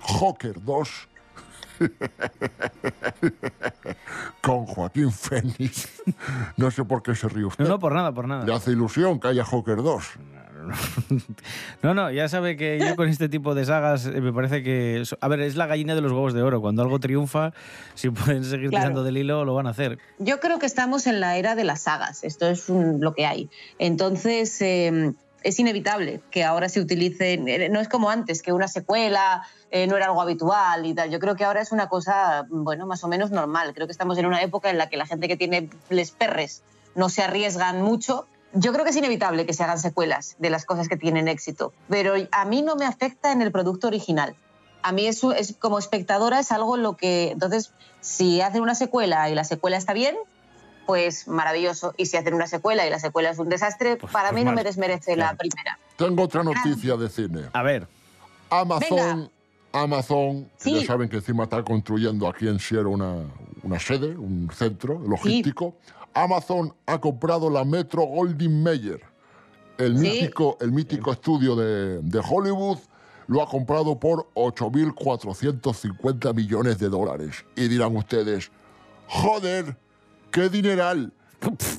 Joker 0.00 0.62
2 0.64 1.08
con 4.42 4.66
Joaquín 4.66 5.12
Phoenix. 5.12 6.02
No 6.56 6.70
sé 6.72 6.84
por 6.84 7.02
qué 7.02 7.14
se 7.14 7.28
ríe 7.28 7.44
usted. 7.44 7.64
No, 7.64 7.70
no, 7.70 7.78
por 7.78 7.94
nada, 7.94 8.12
por 8.12 8.26
nada. 8.26 8.44
Le 8.44 8.52
hace 8.52 8.72
ilusión 8.72 9.20
que 9.20 9.28
haya 9.28 9.44
Joker 9.44 9.76
2. 9.76 10.04
No, 10.18 10.43
no, 11.82 12.10
ya 12.10 12.28
sabe 12.28 12.56
que 12.56 12.78
yo 12.78 12.96
con 12.96 13.08
este 13.08 13.28
tipo 13.28 13.54
de 13.54 13.64
sagas 13.64 14.06
eh, 14.06 14.20
me 14.20 14.32
parece 14.32 14.62
que... 14.62 15.02
A 15.20 15.28
ver, 15.28 15.40
es 15.40 15.56
la 15.56 15.66
gallina 15.66 15.94
de 15.94 16.00
los 16.00 16.12
huevos 16.12 16.34
de 16.34 16.42
oro. 16.42 16.60
Cuando 16.60 16.82
algo 16.82 16.98
triunfa, 17.00 17.52
si 17.94 18.10
pueden 18.10 18.44
seguir 18.44 18.70
Claro. 18.70 18.82
tirando 18.84 19.04
del 19.04 19.16
hilo, 19.18 19.44
lo 19.44 19.54
van 19.54 19.66
a 19.66 19.70
hacer. 19.70 19.98
Yo 20.18 20.40
creo 20.40 20.58
que 20.58 20.66
estamos 20.66 21.06
en 21.06 21.20
la 21.20 21.36
era 21.36 21.54
de 21.54 21.64
las 21.64 21.82
sagas. 21.82 22.24
Esto 22.24 22.46
es 22.48 22.68
un- 22.68 23.00
lo 23.00 23.14
que 23.14 23.26
hay. 23.26 23.50
Entonces, 23.78 24.60
eh, 24.62 25.12
es 25.42 25.58
inevitable 25.58 26.20
que 26.30 26.42
ahora 26.44 26.68
se 26.68 26.80
utilicen. 26.80 27.48
eh, 27.48 27.68
No 27.68 27.80
es 27.80 27.88
como 27.88 28.08
antes, 28.10 28.40
que 28.42 28.52
una 28.52 28.66
secuela 28.68 29.42
eh, 29.70 29.86
no 29.86 29.96
era 29.96 30.06
algo 30.06 30.22
habitual 30.22 30.86
y 30.86 30.94
tal. 30.94 31.10
Yo 31.10 31.18
creo 31.18 31.34
que 31.36 31.44
ahora 31.44 31.60
es 31.60 31.70
una 31.72 31.88
cosa, 31.88 32.46
bueno, 32.48 32.86
más 32.86 33.02
o 33.04 33.08
menos 33.08 33.30
normal. 33.30 33.72
Creo 33.74 33.86
que 33.86 33.92
estamos 33.92 34.16
en 34.18 34.26
una 34.26 34.40
época 34.42 34.70
en 34.70 34.78
la 34.78 34.88
que 34.88 34.96
la 34.96 35.04
gente 35.06 35.28
que 35.28 35.36
tiene 35.36 35.68
les 35.90 36.12
perres 36.12 36.62
no 36.94 37.08
se 37.08 37.22
arriesgan 37.22 37.82
mucho. 37.82 38.26
Yo 38.54 38.72
creo 38.72 38.84
que 38.84 38.90
es 38.90 38.96
inevitable 38.96 39.46
que 39.46 39.52
se 39.52 39.64
hagan 39.64 39.78
secuelas 39.78 40.36
de 40.38 40.48
las 40.50 40.64
cosas 40.64 40.88
que 40.88 40.96
tienen 40.96 41.28
éxito, 41.28 41.72
pero 41.88 42.14
a 42.30 42.44
mí 42.44 42.62
no 42.62 42.76
me 42.76 42.86
afecta 42.86 43.32
en 43.32 43.42
el 43.42 43.50
producto 43.52 43.88
original. 43.88 44.36
A 44.82 44.92
mí 44.92 45.06
es, 45.06 45.22
es 45.24 45.54
como 45.58 45.78
espectadora 45.78 46.38
es 46.40 46.52
algo 46.52 46.76
lo 46.76 46.96
que 46.96 47.30
entonces 47.32 47.72
si 48.00 48.40
hacen 48.40 48.62
una 48.62 48.74
secuela 48.74 49.28
y 49.30 49.34
la 49.34 49.44
secuela 49.44 49.76
está 49.76 49.92
bien, 49.92 50.14
pues 50.86 51.26
maravilloso. 51.26 51.94
Y 51.96 52.06
si 52.06 52.16
hacen 52.16 52.34
una 52.34 52.46
secuela 52.46 52.86
y 52.86 52.90
la 52.90 52.98
secuela 53.00 53.30
es 53.30 53.38
un 53.38 53.48
desastre, 53.48 53.96
para 53.96 54.28
pues 54.30 54.34
mí 54.34 54.40
no 54.40 54.46
mal. 54.50 54.56
me 54.56 54.64
desmerece 54.64 55.16
la 55.16 55.34
primera. 55.34 55.78
Tengo 55.96 56.22
otra 56.22 56.42
noticia 56.44 56.96
de 56.96 57.08
cine. 57.08 57.42
A 57.52 57.62
ver. 57.62 57.88
Amazon, 58.50 59.30
Amazon, 59.72 60.44
que 60.44 60.50
Sí. 60.64 60.80
ya 60.80 60.86
saben 60.86 61.08
que 61.08 61.16
encima 61.16 61.44
está 61.44 61.64
construyendo 61.64 62.28
aquí 62.28 62.46
en 62.46 62.60
Sierra 62.60 62.88
una, 62.88 63.16
una 63.62 63.80
sede, 63.80 64.16
un 64.16 64.48
centro 64.54 65.00
logístico. 65.00 65.74
Amazon 66.14 66.74
ha 66.86 67.00
comprado 67.00 67.50
la 67.50 67.64
Metro 67.64 68.02
Goldwyn 68.02 68.62
Mayer, 68.62 69.00
el 69.78 69.98
Sí. 69.98 70.10
mítico, 70.10 70.56
el 70.60 70.72
mítico 70.72 71.12
estudio 71.12 71.56
de, 71.56 72.00
de 72.02 72.18
Hollywood. 72.20 72.78
Lo 73.26 73.42
ha 73.42 73.48
comprado 73.48 73.98
por 73.98 74.28
8.450 74.34 76.34
millones 76.34 76.78
de 76.78 76.88
dólares. 76.88 77.44
Y 77.56 77.68
dirán 77.68 77.96
ustedes, 77.96 78.50
joder, 79.08 79.76
qué 80.30 80.48
dineral. 80.48 81.12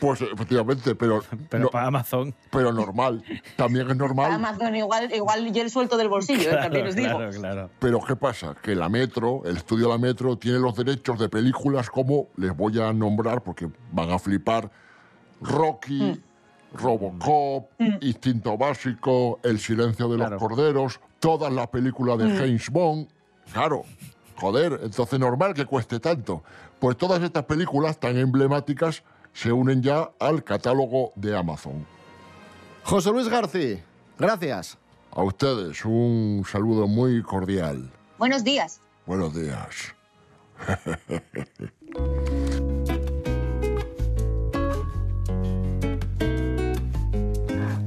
Pues 0.00 0.20
efectivamente, 0.22 0.94
pero, 0.94 1.22
Pero 1.50 1.64
no- 1.64 1.70
para 1.70 1.86
Amazon. 1.88 2.34
pero 2.50 2.72
normal. 2.72 3.22
También 3.56 3.90
es 3.90 3.96
normal. 3.96 4.32
Amazon 4.32 4.74
igual, 4.74 5.12
igual 5.14 5.52
yo 5.52 5.62
el 5.62 5.70
suelto 5.70 5.96
del 5.98 6.08
bolsillo, 6.08 6.50
eh, 6.52 6.56
también 6.56 6.86
os 6.86 6.94
digo. 6.96 7.16
claro, 7.18 7.30
claro. 7.32 7.70
Pero 7.78 8.00
¿qué 8.00 8.16
pasa? 8.16 8.56
Que 8.62 8.74
la 8.74 8.88
Metro, 8.88 9.42
el 9.44 9.58
estudio 9.58 9.86
de 9.88 9.92
la 9.92 9.98
Metro, 9.98 10.36
tiene 10.38 10.58
los 10.58 10.74
derechos 10.74 11.18
de 11.18 11.28
películas 11.28 11.90
como, 11.90 12.28
les 12.36 12.56
voy 12.56 12.80
a 12.80 12.92
nombrar 12.92 13.42
porque 13.42 13.68
van 13.92 14.10
a 14.10 14.18
flipar, 14.18 14.70
Rocky, 15.42 16.20
Robocop, 16.72 17.70
Instinto 18.00 18.56
Básico, 18.56 19.38
El 19.42 19.58
Silencio 19.58 20.08
de 20.08 20.18
los 20.18 20.30
Corderos, 20.40 21.00
todas 21.18 21.52
las 21.52 21.66
películas 21.68 22.18
de 22.18 22.24
Mm. 22.26 22.36
James 22.38 22.70
Bond. 22.70 23.08
Claro, 23.52 23.82
joder, 24.36 24.80
entonces 24.82 25.18
normal 25.18 25.54
que 25.54 25.66
cueste 25.66 25.98
tanto. 26.00 26.42
Pues 26.78 26.96
todas 26.96 27.22
estas 27.22 27.44
películas 27.44 27.98
tan 27.98 28.16
emblemáticas 28.16 29.02
se 29.32 29.52
unen 29.52 29.82
ya 29.82 30.10
al 30.18 30.44
catálogo 30.44 31.12
de 31.16 31.36
Amazon. 31.36 31.86
José 32.84 33.10
Luis 33.10 33.28
García, 33.28 33.84
gracias. 34.18 34.78
A 35.12 35.22
ustedes 35.22 35.84
un 35.84 36.44
saludo 36.50 36.86
muy 36.86 37.22
cordial. 37.22 37.90
Buenos 38.18 38.44
días. 38.44 38.80
Buenos 39.06 39.34
días. 39.34 39.94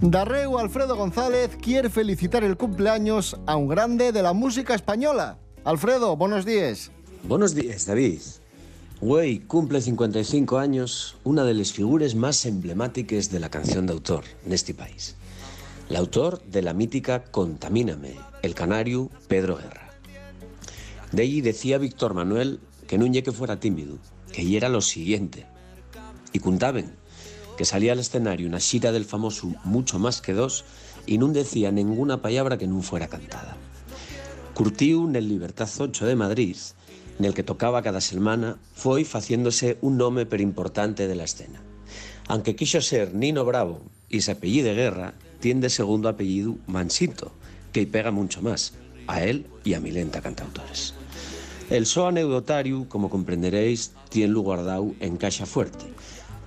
Darreu 0.05 0.59
Alfredo 0.59 0.97
González 0.97 1.57
quiere 1.61 1.89
felicitar 1.89 2.43
el 2.43 2.57
cumpleaños 2.57 3.39
a 3.45 3.55
un 3.55 3.69
grande 3.69 4.11
de 4.11 4.21
la 4.21 4.33
música 4.33 4.75
española. 4.75 5.37
Alfredo, 5.63 6.17
buenos 6.17 6.45
días. 6.45 6.91
Buenos 7.23 7.55
días, 7.55 7.85
David. 7.85 8.19
Güey 9.03 9.39
cumple 9.39 9.81
55 9.81 10.59
años 10.59 11.17
una 11.25 11.43
de 11.43 11.53
las 11.53 11.73
figuras 11.73 12.15
más 12.15 12.45
emblemáticas 12.45 13.29
de 13.29 13.41
la 13.41 13.49
canción 13.49 13.85
de 13.85 13.91
autor 13.91 14.23
en 14.45 14.53
este 14.53 14.73
país. 14.73 15.17
L'autor 15.89 16.41
de 16.43 16.61
la 16.61 16.73
mítica 16.73 17.25
Contamíname, 17.25 18.15
el 18.43 18.55
canario 18.55 19.09
Pedro 19.27 19.57
Guerra. 19.57 19.89
De 21.11 21.23
allí 21.23 21.41
decía 21.41 21.79
Víctor 21.79 22.13
Manuel 22.13 22.61
que 22.87 22.97
no 22.97 23.11
que 23.11 23.33
fuera 23.33 23.59
tímido, 23.59 23.97
que 24.31 24.55
era 24.55 24.69
lo 24.69 24.79
siguiente. 24.79 25.47
Y 26.31 26.39
contaban 26.39 26.95
que 27.57 27.65
salía 27.65 27.91
al 27.91 27.99
escenario 27.99 28.47
una 28.47 28.61
xira 28.61 28.93
del 28.93 29.03
famoso 29.03 29.51
Mucho 29.65 29.99
más 29.99 30.21
que 30.21 30.31
dos 30.31 30.63
y 31.05 31.17
no 31.17 31.27
decía 31.27 31.73
ninguna 31.73 32.21
palabra 32.21 32.57
que 32.57 32.67
no 32.67 32.81
fuera 32.81 33.09
cantada. 33.09 33.57
Curtiu 34.53 35.09
nel 35.09 35.27
Libertad 35.27 35.67
8 35.67 36.05
de 36.05 36.15
Madrid, 36.15 36.55
nel 37.19 37.33
que 37.33 37.43
tocaba 37.43 37.83
cada 37.83 38.01
semana, 38.01 38.57
foi 38.73 39.05
faciéndose 39.05 39.77
un 39.81 39.97
nome 39.97 40.25
per 40.25 40.41
importante 40.41 41.07
de 41.07 41.15
la 41.15 41.25
escena. 41.25 41.61
Aunque 42.27 42.55
quiso 42.55 42.81
ser 42.81 43.13
Nino 43.13 43.45
Bravo 43.45 43.81
y 44.09 44.21
se 44.21 44.31
apellide 44.31 44.73
Guerra, 44.73 45.13
tiene 45.39 45.61
de 45.61 45.69
segundo 45.69 46.09
apellido 46.09 46.55
Mansito, 46.67 47.31
que 47.71 47.85
pega 47.85 48.11
mucho 48.11 48.41
más, 48.41 48.73
a 49.07 49.23
él 49.23 49.45
y 49.63 49.73
a 49.73 49.79
Milenta 49.79 50.21
cantautores. 50.21 50.93
El 51.69 51.85
so 51.85 52.07
anecdotario, 52.07 52.87
como 52.87 53.09
comprenderéis, 53.09 53.91
tiene 54.09 54.31
lugar 54.31 54.63
dado 54.63 54.93
en 54.99 55.17
Caixa 55.17 55.45
Fuerte. 55.45 55.85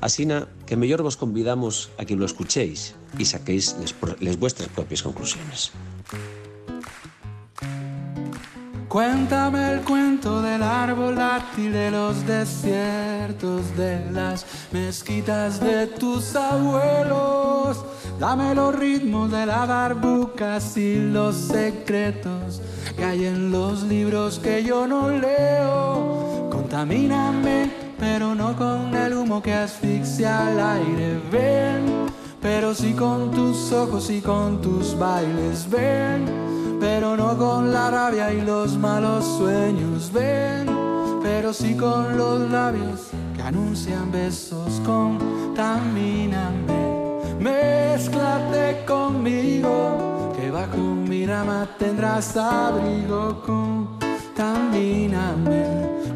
Asina 0.00 0.48
que 0.66 0.76
mejor 0.76 1.02
vos 1.02 1.16
convidamos 1.16 1.90
a 1.98 2.04
que 2.04 2.16
lo 2.16 2.24
escuchéis 2.24 2.94
y 3.18 3.24
saquéis 3.24 3.76
les, 3.80 3.94
les 4.20 4.38
vuestras 4.38 4.68
propias 4.68 5.02
conclusiones. 5.02 5.72
Cuéntame 8.88 9.72
el 9.72 9.80
cuento 9.80 10.40
del 10.40 10.62
árbol 10.62 11.16
dátil, 11.16 11.72
de 11.72 11.90
los 11.90 12.24
desiertos, 12.24 13.76
de 13.76 14.10
las 14.12 14.46
mezquitas 14.70 15.58
de 15.58 15.88
tus 15.88 16.36
abuelos. 16.36 17.84
Dame 18.20 18.54
los 18.54 18.74
ritmos 18.74 19.30
de 19.30 19.44
la 19.44 19.66
barbucas 19.66 20.76
y 20.76 20.96
los 20.96 21.34
secretos 21.34 22.62
que 22.96 23.04
hay 23.04 23.26
en 23.26 23.50
los 23.50 23.82
libros 23.82 24.38
que 24.38 24.62
yo 24.62 24.86
no 24.86 25.10
leo. 25.10 26.48
Contamíname, 26.50 27.70
pero 27.98 28.34
no 28.34 28.56
con 28.56 28.94
el 28.94 29.14
humo 29.14 29.42
que 29.42 29.52
asfixia 29.52 30.46
al 30.46 30.60
aire. 30.60 31.20
Ven, 31.30 32.06
pero 32.46 32.72
sí 32.74 32.92
con 32.92 33.32
tus 33.32 33.72
ojos 33.72 34.08
y 34.08 34.20
con 34.20 34.60
tus 34.60 34.96
bailes. 34.96 35.68
Ven 35.68 36.46
pero 36.78 37.16
no 37.16 37.36
con 37.36 37.72
la 37.72 37.90
rabia 37.90 38.32
y 38.32 38.40
los 38.42 38.76
malos 38.76 39.24
sueños. 39.24 40.12
Ven, 40.12 40.66
pero 41.24 41.52
sí 41.52 41.74
con 41.74 42.16
los 42.16 42.48
labios 42.48 43.08
que 43.34 43.42
anuncian 43.42 44.12
besos. 44.12 44.80
Contamíname, 44.84 46.44
mezclate 47.40 48.84
conmigo, 48.86 50.32
que 50.36 50.48
bajo 50.52 50.76
mi 50.78 51.26
rama 51.26 51.68
tendrás 51.78 52.36
abrigo. 52.36 53.42
Contamíname, 54.36 55.64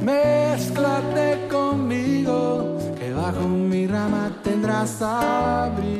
mezclate 0.00 1.48
conmigo, 1.50 2.78
que 2.96 3.12
bajo 3.12 3.48
mi 3.48 3.88
rama 3.88 4.30
tendrás 4.44 5.02
abrigo. 5.02 5.99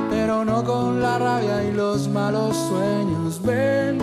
pero 0.31 0.45
no 0.45 0.63
con 0.63 1.01
la 1.01 1.19
rabia 1.19 1.61
y 1.61 1.73
los 1.73 2.07
malos 2.07 2.55
sueños. 2.55 3.41
Ven, 3.43 3.97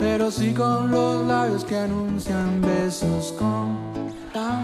pero 0.00 0.30
sí 0.30 0.54
con 0.54 0.90
los 0.90 1.26
labios 1.26 1.66
que 1.66 1.76
anuncian 1.76 2.62
besos. 2.62 3.34
Contamínate, 3.38 4.54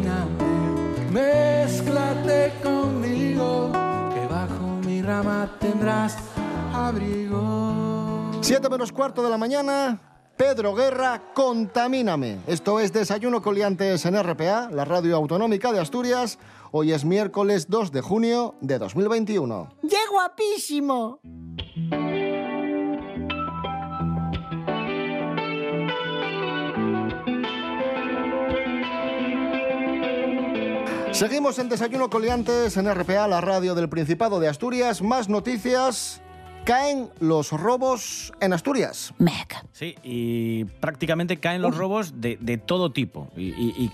mezclate 1.10 2.52
conmigo, 2.62 3.72
que 4.14 4.28
bajo 4.28 4.68
mi 4.86 5.02
rama 5.02 5.50
tendrás 5.58 6.18
abrigo. 6.74 8.30
Siete 8.42 8.70
menos 8.70 8.92
cuarto 8.92 9.24
de 9.24 9.30
la 9.30 9.38
mañana. 9.38 10.17
Pedro 10.38 10.76
Guerra, 10.76 11.34
Contamíname. 11.34 12.42
Esto 12.46 12.80
es 12.80 12.94
Desayuno 12.94 13.42
Coliantes 13.42 14.06
en 14.06 14.22
RPA, 14.22 14.70
la 14.72 14.86
radio 14.86 15.16
autonómica 15.16 15.72
de 15.72 15.80
Asturias. 15.80 16.38
Hoy 16.72 16.92
es 16.92 17.04
miércoles 17.06 17.68
2 17.70 17.92
de 17.92 18.02
junio 18.02 18.54
de 18.62 18.78
2021. 18.78 19.70
¡Qué 19.90 19.98
guapísimo! 20.12 21.20
Seguimos 31.14 31.58
en 31.58 31.70
Desayuno 31.70 32.12
Coliantes 32.12 32.78
en 32.78 32.94
RPA, 32.94 33.28
la 33.28 33.42
radio 33.42 33.74
del 33.74 33.90
Principado 33.90 34.40
de 34.40 34.50
Asturias. 34.50 35.02
Más 35.02 35.30
noticias 35.30 36.22
caen 36.68 37.10
los 37.22 37.54
robos 37.54 38.34
en 38.42 38.52
Asturias. 38.52 39.14
Mec. 39.20 39.56
Sí, 39.72 39.96
y 40.04 40.66
prácticamente 40.66 41.38
caen 41.38 41.62
los 41.62 41.78
robos 41.78 42.20
de, 42.20 42.62
todo 42.66 42.92
tipo. 42.92 43.30
y, 43.38 43.90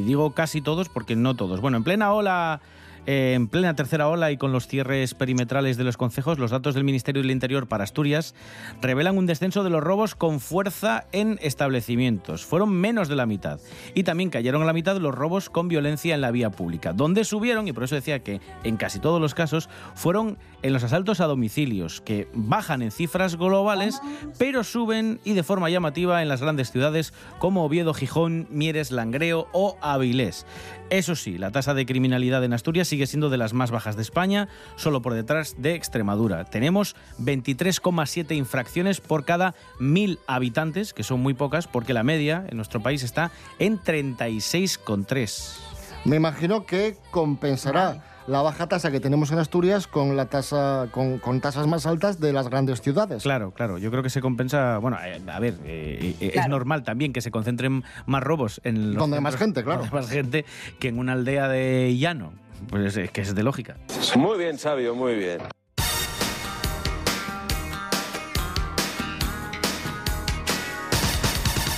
digo 0.00 0.32
casi 0.32 0.60
todos 0.60 0.88
porque 0.88 1.14
no 1.14 1.36
todos. 1.36 1.60
Bueno, 1.60 1.76
en 1.76 1.84
plena 1.84 2.12
ola 2.12 2.60
en 3.10 3.48
plena 3.48 3.74
tercera 3.74 4.06
ola 4.06 4.30
y 4.32 4.36
con 4.36 4.52
los 4.52 4.66
cierres 4.66 5.14
perimetrales 5.14 5.78
de 5.78 5.84
los 5.84 5.96
concejos, 5.96 6.38
los 6.38 6.50
datos 6.50 6.74
del 6.74 6.84
Ministerio 6.84 7.22
del 7.22 7.30
Interior 7.30 7.66
para 7.66 7.84
Asturias 7.84 8.34
revelan 8.82 9.16
un 9.16 9.24
descenso 9.24 9.64
de 9.64 9.70
los 9.70 9.82
robos 9.82 10.14
con 10.14 10.40
fuerza 10.40 11.06
en 11.12 11.38
establecimientos. 11.40 12.44
Fueron 12.44 12.70
menos 12.70 13.08
de 13.08 13.16
la 13.16 13.24
mitad. 13.24 13.60
Y 13.94 14.02
también 14.02 14.28
cayeron 14.28 14.60
a 14.60 14.66
la 14.66 14.74
mitad 14.74 14.98
los 14.98 15.14
robos 15.14 15.48
con 15.48 15.68
violencia 15.68 16.14
en 16.14 16.20
la 16.20 16.30
vía 16.30 16.50
pública, 16.50 16.92
donde 16.92 17.24
subieron, 17.24 17.66
y 17.66 17.72
por 17.72 17.84
eso 17.84 17.94
decía 17.94 18.22
que 18.22 18.42
en 18.62 18.76
casi 18.76 18.98
todos 18.98 19.22
los 19.22 19.34
casos, 19.34 19.70
fueron 19.94 20.36
en 20.60 20.74
los 20.74 20.84
asaltos 20.84 21.20
a 21.20 21.26
domicilios, 21.26 22.02
que 22.02 22.28
bajan 22.34 22.82
en 22.82 22.90
cifras 22.90 23.36
globales, 23.36 24.02
pero 24.38 24.64
suben 24.64 25.18
y 25.24 25.32
de 25.32 25.44
forma 25.44 25.70
llamativa 25.70 26.20
en 26.20 26.28
las 26.28 26.42
grandes 26.42 26.72
ciudades 26.72 27.14
como 27.38 27.64
Oviedo, 27.64 27.94
Gijón, 27.94 28.48
Mieres, 28.50 28.90
Langreo 28.92 29.48
o 29.52 29.78
Avilés. 29.80 30.44
Eso 30.90 31.14
sí, 31.14 31.38
la 31.38 31.52
tasa 31.52 31.74
de 31.74 31.86
criminalidad 31.86 32.44
en 32.44 32.52
Asturias 32.52 32.88
sigue 32.88 32.97
siendo 33.06 33.30
de 33.30 33.38
las 33.38 33.52
más 33.52 33.70
bajas 33.70 33.96
de 33.96 34.02
España, 34.02 34.48
solo 34.76 35.02
por 35.02 35.14
detrás 35.14 35.56
de 35.58 35.74
Extremadura. 35.74 36.44
Tenemos 36.44 36.96
23,7 37.20 38.36
infracciones 38.36 39.00
por 39.00 39.24
cada 39.24 39.54
mil 39.78 40.18
habitantes, 40.26 40.92
que 40.92 41.04
son 41.04 41.20
muy 41.20 41.34
pocas, 41.34 41.66
porque 41.66 41.94
la 41.94 42.02
media 42.02 42.44
en 42.48 42.56
nuestro 42.56 42.80
país 42.80 43.02
está 43.02 43.30
en 43.58 43.78
36,3. 43.78 45.56
Me 46.04 46.16
imagino 46.16 46.64
que 46.64 46.96
compensará 47.10 48.02
la 48.28 48.42
baja 48.42 48.66
tasa 48.66 48.90
que 48.90 49.00
tenemos 49.00 49.32
en 49.32 49.38
Asturias 49.38 49.86
con 49.86 50.14
la 50.14 50.26
tasa 50.26 50.88
con, 50.92 51.40
tasas 51.40 51.66
más 51.66 51.86
altas 51.86 52.20
de 52.20 52.32
las 52.32 52.48
grandes 52.48 52.82
ciudades. 52.82 53.22
Claro, 53.22 53.52
claro. 53.52 53.78
Yo 53.78 53.90
creo 53.90 54.02
que 54.02 54.10
se 54.10 54.20
compensa. 54.20 54.78
Bueno, 54.78 54.98
eh, 55.02 55.20
a 55.26 55.40
ver, 55.40 55.58
eh, 55.64 56.14
eh, 56.20 56.32
es 56.34 56.48
normal 56.48 56.82
también 56.82 57.12
que 57.12 57.22
se 57.22 57.30
concentren 57.30 57.84
más 58.06 58.22
robos 58.22 58.60
en 58.64 58.94
donde 58.94 59.16
hay 59.16 59.22
más 59.22 59.36
gente, 59.36 59.64
claro, 59.64 59.84
más 59.92 60.10
gente 60.10 60.44
que 60.78 60.88
en 60.88 60.98
una 60.98 61.14
aldea 61.14 61.48
de 61.48 61.96
llano. 61.96 62.32
Pues 62.68 62.96
es 62.96 63.10
que 63.10 63.20
es 63.20 63.34
de 63.34 63.42
lógica. 63.42 63.76
Muy 64.16 64.38
bien, 64.38 64.58
sabio, 64.58 64.94
muy 64.94 65.14
bien. 65.14 65.40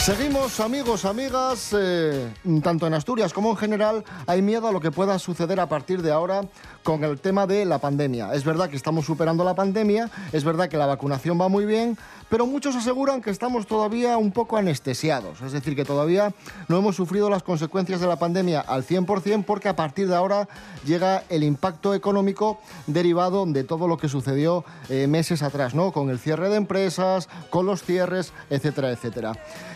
Seguimos, 0.00 0.58
amigos, 0.60 1.04
amigas, 1.04 1.76
eh, 1.78 2.32
tanto 2.64 2.86
en 2.86 2.94
Asturias 2.94 3.34
como 3.34 3.50
en 3.50 3.56
general, 3.58 4.02
hay 4.26 4.40
miedo 4.40 4.66
a 4.66 4.72
lo 4.72 4.80
que 4.80 4.90
pueda 4.90 5.18
suceder 5.18 5.60
a 5.60 5.68
partir 5.68 6.00
de 6.00 6.10
ahora 6.10 6.40
con 6.82 7.04
el 7.04 7.20
tema 7.20 7.46
de 7.46 7.66
la 7.66 7.78
pandemia. 7.78 8.32
Es 8.32 8.42
verdad 8.42 8.70
que 8.70 8.76
estamos 8.76 9.04
superando 9.04 9.44
la 9.44 9.54
pandemia, 9.54 10.10
es 10.32 10.42
verdad 10.42 10.70
que 10.70 10.78
la 10.78 10.86
vacunación 10.86 11.38
va 11.38 11.48
muy 11.48 11.66
bien, 11.66 11.98
pero 12.30 12.46
muchos 12.46 12.76
aseguran 12.76 13.20
que 13.20 13.30
estamos 13.30 13.66
todavía 13.66 14.16
un 14.16 14.30
poco 14.30 14.56
anestesiados, 14.56 15.42
es 15.42 15.52
decir, 15.52 15.76
que 15.76 15.84
todavía 15.84 16.32
no 16.68 16.78
hemos 16.78 16.96
sufrido 16.96 17.28
las 17.28 17.42
consecuencias 17.42 18.00
de 18.00 18.06
la 18.06 18.16
pandemia 18.16 18.60
al 18.60 18.86
100% 18.86 19.44
porque 19.44 19.68
a 19.68 19.76
partir 19.76 20.08
de 20.08 20.14
ahora 20.14 20.48
llega 20.86 21.24
el 21.28 21.42
impacto 21.42 21.92
económico 21.92 22.60
derivado 22.86 23.44
de 23.44 23.64
todo 23.64 23.88
lo 23.88 23.98
que 23.98 24.08
sucedió 24.08 24.64
eh, 24.88 25.08
meses 25.08 25.42
atrás, 25.42 25.74
¿no? 25.74 25.92
Con 25.92 26.08
el 26.08 26.18
cierre 26.18 26.48
de 26.48 26.56
empresas, 26.56 27.28
con 27.50 27.66
los 27.66 27.82
cierres, 27.82 28.32
etcétera, 28.48 28.90
etcétera. 28.90 29.32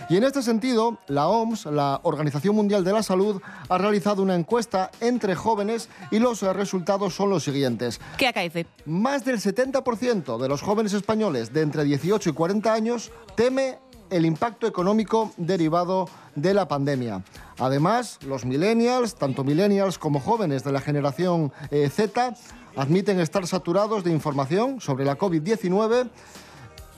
Y 0.08 0.16
en 0.18 0.24
este 0.24 0.42
sentido, 0.42 0.98
la 1.08 1.28
OMS, 1.28 1.64
la 1.66 2.00
Organización 2.02 2.54
Mundial 2.54 2.84
de 2.84 2.92
la 2.92 3.02
Salud, 3.02 3.40
ha 3.68 3.78
realizado 3.78 4.22
una 4.22 4.34
encuesta 4.34 4.90
entre 5.00 5.34
jóvenes 5.34 5.88
y 6.10 6.18
los 6.18 6.42
resultados 6.42 7.14
son 7.14 7.30
los 7.30 7.42
siguientes. 7.42 8.00
¿Qué 8.18 8.28
acaece? 8.28 8.66
Más 8.84 9.24
del 9.24 9.40
70% 9.40 10.38
de 10.38 10.48
los 10.48 10.60
jóvenes 10.60 10.92
españoles 10.92 11.54
de 11.54 11.62
entre 11.62 11.84
18 11.84 12.28
y 12.28 12.32
40 12.32 12.43
años 12.72 13.10
teme 13.34 13.78
el 14.10 14.26
impacto 14.26 14.66
económico 14.66 15.32
derivado 15.36 16.08
de 16.34 16.54
la 16.54 16.68
pandemia. 16.68 17.22
Además, 17.58 18.18
los 18.22 18.44
millennials, 18.44 19.14
tanto 19.14 19.44
millennials 19.44 19.98
como 19.98 20.20
jóvenes 20.20 20.64
de 20.64 20.72
la 20.72 20.80
generación 20.80 21.52
eh, 21.70 21.88
Z, 21.88 22.34
admiten 22.76 23.20
estar 23.20 23.46
saturados 23.46 24.04
de 24.04 24.10
información 24.10 24.80
sobre 24.80 25.04
la 25.04 25.16
COVID-19 25.16 26.08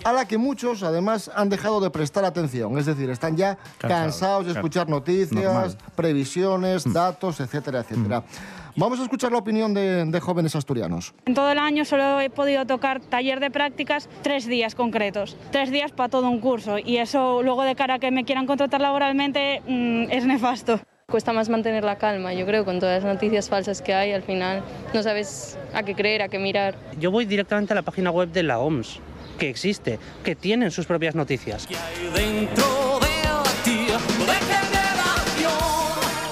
a 0.04 0.12
la 0.12 0.26
que 0.26 0.38
muchos 0.38 0.82
además 0.82 1.30
han 1.34 1.48
dejado 1.48 1.80
de 1.80 1.90
prestar 1.90 2.24
atención. 2.24 2.78
Es 2.78 2.86
decir, 2.86 3.10
están 3.10 3.36
ya 3.36 3.58
cansados 3.78 4.46
de 4.46 4.52
escuchar 4.52 4.88
noticias, 4.88 5.76
previsiones, 5.94 6.86
mm. 6.86 6.92
datos, 6.92 7.40
etcétera, 7.40 7.80
etcétera. 7.80 8.20
Mm. 8.20 8.65
Vamos 8.78 9.00
a 9.00 9.04
escuchar 9.04 9.32
la 9.32 9.38
opinión 9.38 9.72
de, 9.72 10.20
jóvenes 10.20 10.54
asturianos. 10.54 11.14
En 11.24 11.32
todo 11.32 11.50
el 11.50 11.58
año 11.58 11.86
solo 11.86 12.20
he 12.20 12.28
podido 12.28 12.66
tocar 12.66 13.00
taller 13.00 13.40
de 13.40 13.50
prácticas 13.50 14.06
tres 14.22 14.46
días 14.46 14.74
concretos, 14.74 15.38
tres 15.50 15.70
días 15.70 15.92
para 15.92 16.10
todo 16.10 16.28
un 16.28 16.40
curso 16.40 16.76
y 16.78 16.98
eso 16.98 17.42
luego 17.42 17.62
de 17.62 17.74
cara 17.74 17.94
a 17.94 17.98
que 17.98 18.10
me 18.10 18.26
quieran 18.26 18.46
contratar 18.46 18.82
laboralmente 18.82 19.62
mm, 19.66 20.10
es 20.10 20.26
nefasto. 20.26 20.78
Cuesta 21.06 21.32
más 21.32 21.48
mantener 21.48 21.84
la 21.84 21.96
calma, 21.96 22.34
yo 22.34 22.44
creo, 22.44 22.66
con 22.66 22.78
todas 22.78 23.02
las 23.02 23.14
noticias 23.14 23.48
falsas 23.48 23.80
que 23.80 23.94
hay, 23.94 24.12
al 24.12 24.22
final 24.22 24.62
no 24.92 25.02
sabes 25.02 25.56
a 25.72 25.82
qué 25.82 25.94
creer, 25.94 26.20
a 26.20 26.28
qué 26.28 26.38
mirar. 26.38 26.74
Yo 26.98 27.10
voy 27.10 27.24
directamente 27.24 27.72
a 27.72 27.76
la 27.76 27.82
página 27.82 28.10
web 28.10 28.30
de 28.30 28.42
la 28.42 28.58
OMS, 28.58 28.98
que 29.38 29.48
existe, 29.48 29.98
que 30.22 30.34
tienen 30.34 30.70
sus 30.70 30.84
propias 30.84 31.14
noticias. 31.14 31.66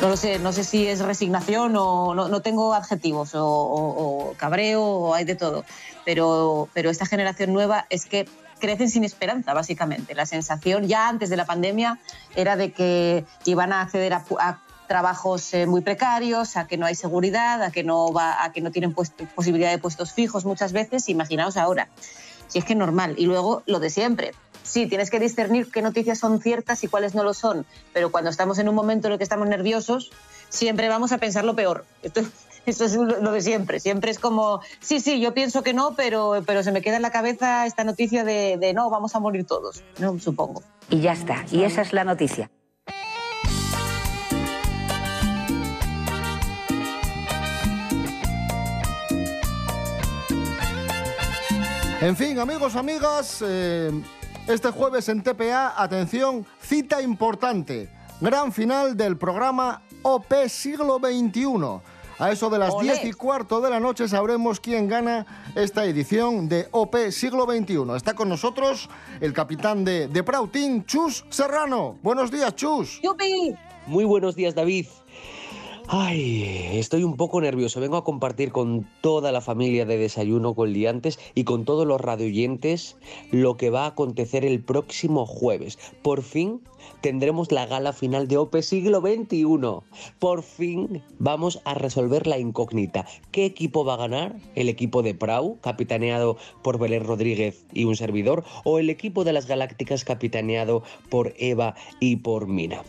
No 0.04 0.10
lo 0.10 0.18
sé, 0.18 0.38
no 0.38 0.52
sé 0.52 0.64
si 0.64 0.86
es 0.86 0.98
resignación 1.00 1.74
o 1.78 2.14
no, 2.14 2.28
no 2.28 2.42
tengo 2.42 2.74
adjetivos, 2.74 3.30
o, 3.32 4.34
cabreo, 4.36 4.82
o 4.82 5.14
hay 5.14 5.24
de 5.24 5.34
todo. 5.34 5.64
Pero, 6.04 6.68
pero 6.74 6.90
esta 6.90 7.06
generación 7.06 7.54
nueva 7.54 7.86
es 7.88 8.04
que 8.04 8.28
crecen 8.60 8.90
sin 8.90 9.04
esperanza, 9.04 9.54
básicamente. 9.54 10.14
La 10.14 10.26
sensación 10.26 10.88
ya 10.88 11.08
antes 11.08 11.30
de 11.30 11.38
la 11.38 11.46
pandemia 11.46 12.00
era 12.36 12.56
de 12.56 12.70
que 12.72 13.24
iban 13.46 13.72
a 13.72 13.80
acceder 13.80 14.12
a, 14.12 14.60
trabajos 14.88 15.54
eh, 15.54 15.64
muy 15.64 15.80
precarios, 15.80 16.58
a 16.58 16.66
que 16.66 16.76
no 16.76 16.84
hay 16.84 16.96
seguridad, 16.96 17.62
a 17.62 17.70
que 17.70 17.82
no, 17.82 18.12
va, 18.12 18.44
a 18.44 18.52
que 18.52 18.60
no 18.60 18.70
tienen 18.70 18.92
puesto- 18.92 19.26
posibilidad 19.34 19.70
de 19.70 19.78
puestos 19.78 20.12
fijos 20.12 20.44
muchas 20.44 20.74
veces. 20.74 21.08
Imaginaos 21.08 21.56
ahora. 21.56 21.88
Si 22.48 22.58
es 22.58 22.66
que 22.66 22.74
es 22.74 22.78
normal. 22.78 23.14
Y 23.16 23.24
luego 23.24 23.62
lo 23.64 23.80
de 23.80 23.88
siempre. 23.88 24.32
Sí, 24.64 24.86
tienes 24.86 25.10
que 25.10 25.20
discernir 25.20 25.70
qué 25.70 25.82
noticias 25.82 26.18
son 26.18 26.40
ciertas 26.40 26.82
y 26.82 26.88
cuáles 26.88 27.14
no 27.14 27.22
lo 27.22 27.34
son. 27.34 27.66
Pero 27.92 28.10
cuando 28.10 28.30
estamos 28.30 28.58
en 28.58 28.68
un 28.68 28.74
momento 28.74 29.06
en 29.06 29.12
el 29.12 29.18
que 29.18 29.24
estamos 29.24 29.46
nerviosos, 29.46 30.10
siempre 30.48 30.88
vamos 30.88 31.12
a 31.12 31.18
pensar 31.18 31.44
lo 31.44 31.54
peor. 31.54 31.84
Esto, 32.02 32.22
esto 32.66 32.84
es 32.86 32.96
lo 32.96 33.04
lo 33.20 33.32
de 33.32 33.42
siempre. 33.42 33.78
Siempre 33.78 34.10
es 34.10 34.18
como, 34.18 34.60
sí, 34.80 35.00
sí, 35.00 35.20
yo 35.20 35.34
pienso 35.34 35.62
que 35.62 35.74
no, 35.74 35.94
pero, 35.94 36.42
pero 36.46 36.62
se 36.62 36.72
me 36.72 36.80
queda 36.80 36.96
en 36.96 37.02
la 37.02 37.12
cabeza 37.12 37.66
esta 37.66 37.84
noticia 37.84 38.24
de, 38.24 38.56
de 38.58 38.72
no, 38.72 38.88
vamos 38.88 39.14
a 39.14 39.20
morir 39.20 39.44
todos. 39.46 39.84
No, 39.98 40.18
supongo. 40.18 40.62
Y 40.88 41.00
ya 41.00 41.12
está. 41.12 41.44
Y 41.52 41.62
esa 41.64 41.82
es 41.82 41.92
la 41.92 42.04
noticia. 42.04 42.50
En 52.00 52.16
fin, 52.16 52.38
amigos, 52.38 52.76
amigas, 52.76 53.42
eh, 53.46 53.90
este 54.46 54.70
jueves 54.70 55.08
en 55.08 55.22
TPA, 55.22 55.82
atención, 55.82 56.46
cita 56.60 57.00
importante. 57.00 57.88
Gran 58.20 58.52
final 58.52 58.96
del 58.96 59.16
programa 59.16 59.82
OP 60.02 60.32
Siglo 60.48 60.98
XXI. 60.98 61.80
A 62.18 62.30
eso 62.30 62.48
de 62.48 62.58
las 62.58 62.72
Olé. 62.72 62.92
10 62.92 63.06
y 63.06 63.12
cuarto 63.12 63.60
de 63.60 63.70
la 63.70 63.80
noche 63.80 64.06
sabremos 64.06 64.60
quién 64.60 64.86
gana 64.86 65.26
esta 65.56 65.84
edición 65.84 66.48
de 66.48 66.68
OP 66.70 66.94
Siglo 67.10 67.44
XXI. 67.44 67.96
Está 67.96 68.14
con 68.14 68.28
nosotros 68.28 68.88
el 69.20 69.32
capitán 69.32 69.84
de, 69.84 70.06
de 70.08 70.22
Prautín, 70.22 70.84
Chus 70.84 71.24
Serrano. 71.30 71.98
Buenos 72.02 72.30
días, 72.30 72.54
Chus. 72.54 73.00
¡Yupi! 73.02 73.56
Muy 73.86 74.04
buenos 74.04 74.36
días, 74.36 74.54
David. 74.54 74.86
Ay, 75.86 76.78
estoy 76.78 77.04
un 77.04 77.16
poco 77.16 77.42
nervioso. 77.42 77.78
Vengo 77.78 77.98
a 77.98 78.04
compartir 78.04 78.52
con 78.52 78.88
toda 79.02 79.32
la 79.32 79.42
familia 79.42 79.84
de 79.84 79.98
Desayuno 79.98 80.54
con 80.54 80.72
Liantes 80.72 81.18
y 81.34 81.44
con 81.44 81.66
todos 81.66 81.86
los 81.86 82.00
radioyentes 82.00 82.96
lo 83.30 83.58
que 83.58 83.68
va 83.68 83.84
a 83.84 83.88
acontecer 83.88 84.46
el 84.46 84.62
próximo 84.62 85.26
jueves. 85.26 85.78
Por 86.00 86.22
fin 86.22 86.62
tendremos 87.02 87.52
la 87.52 87.66
gala 87.66 87.92
final 87.92 88.28
de 88.28 88.38
OPE 88.38 88.62
siglo 88.62 89.02
XXI. 89.02 89.44
Por 90.18 90.42
fin 90.42 91.02
vamos 91.18 91.60
a 91.66 91.74
resolver 91.74 92.26
la 92.26 92.38
incógnita. 92.38 93.04
¿Qué 93.30 93.44
equipo 93.44 93.84
va 93.84 93.94
a 93.94 93.98
ganar? 93.98 94.36
¿El 94.54 94.70
equipo 94.70 95.02
de 95.02 95.14
Prau, 95.14 95.58
capitaneado 95.60 96.38
por 96.62 96.78
Belén 96.78 97.04
Rodríguez 97.04 97.66
y 97.74 97.84
un 97.84 97.96
servidor? 97.96 98.42
¿O 98.64 98.78
el 98.78 98.88
equipo 98.88 99.22
de 99.22 99.34
las 99.34 99.46
Galácticas, 99.46 100.04
capitaneado 100.04 100.82
por 101.10 101.34
Eva 101.36 101.74
y 102.00 102.16
por 102.16 102.46
Mina? 102.46 102.82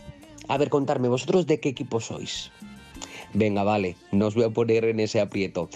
A 0.48 0.58
ver, 0.58 0.70
contarme, 0.70 1.08
¿vosotros 1.08 1.46
de 1.46 1.58
qué 1.58 1.68
equipo 1.70 2.00
sois? 2.00 2.52
Venga, 3.36 3.64
vale, 3.64 3.96
no 4.12 4.28
os 4.28 4.34
voy 4.34 4.44
a 4.44 4.50
poner 4.50 4.86
en 4.86 4.98
ese 4.98 5.20
aprieto. 5.20 5.68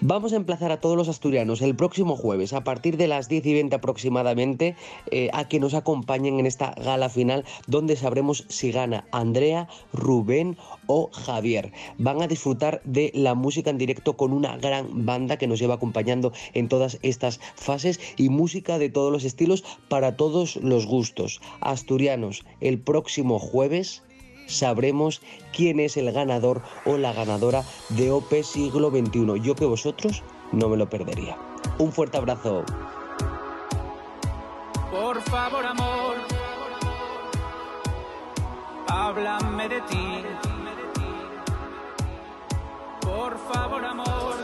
Vamos 0.00 0.32
a 0.32 0.36
emplazar 0.36 0.72
a 0.72 0.80
todos 0.80 0.96
los 0.96 1.10
asturianos 1.10 1.60
el 1.60 1.76
próximo 1.76 2.16
jueves, 2.16 2.54
a 2.54 2.64
partir 2.64 2.96
de 2.96 3.06
las 3.06 3.28
10 3.28 3.44
y 3.44 3.52
20 3.52 3.76
aproximadamente, 3.76 4.74
eh, 5.10 5.28
a 5.34 5.46
que 5.46 5.60
nos 5.60 5.74
acompañen 5.74 6.40
en 6.40 6.46
esta 6.46 6.72
gala 6.82 7.10
final, 7.10 7.44
donde 7.66 7.96
sabremos 7.96 8.46
si 8.48 8.72
gana 8.72 9.04
Andrea, 9.12 9.68
Rubén 9.92 10.56
o 10.86 11.10
Javier. 11.12 11.72
Van 11.98 12.22
a 12.22 12.26
disfrutar 12.26 12.80
de 12.84 13.12
la 13.14 13.34
música 13.34 13.68
en 13.68 13.76
directo 13.76 14.16
con 14.16 14.32
una 14.32 14.56
gran 14.56 15.04
banda 15.04 15.36
que 15.36 15.46
nos 15.46 15.58
lleva 15.58 15.74
acompañando 15.74 16.32
en 16.54 16.68
todas 16.70 16.98
estas 17.02 17.38
fases 17.54 18.00
y 18.16 18.30
música 18.30 18.78
de 18.78 18.88
todos 18.88 19.12
los 19.12 19.24
estilos 19.24 19.62
para 19.90 20.16
todos 20.16 20.56
los 20.56 20.86
gustos. 20.86 21.42
Asturianos, 21.60 22.46
el 22.62 22.78
próximo 22.80 23.38
jueves 23.38 24.02
sabremos 24.50 25.22
quién 25.52 25.80
es 25.80 25.96
el 25.96 26.12
ganador 26.12 26.62
o 26.84 26.96
la 26.96 27.12
ganadora 27.12 27.64
de 27.90 28.10
OP 28.10 28.42
siglo 28.42 28.90
XXI. 28.90 29.40
Yo 29.40 29.54
que 29.54 29.66
vosotros 29.66 30.22
no 30.52 30.68
me 30.68 30.76
lo 30.76 30.88
perdería. 30.88 31.38
Un 31.78 31.92
fuerte 31.92 32.18
abrazo. 32.18 32.64
Por 34.90 35.22
favor, 35.22 35.64
amor, 35.64 36.16
háblame 38.88 39.68
de 39.68 39.80
ti. 39.82 40.24
Por 43.00 43.38
favor, 43.52 43.84
amor, 43.84 44.34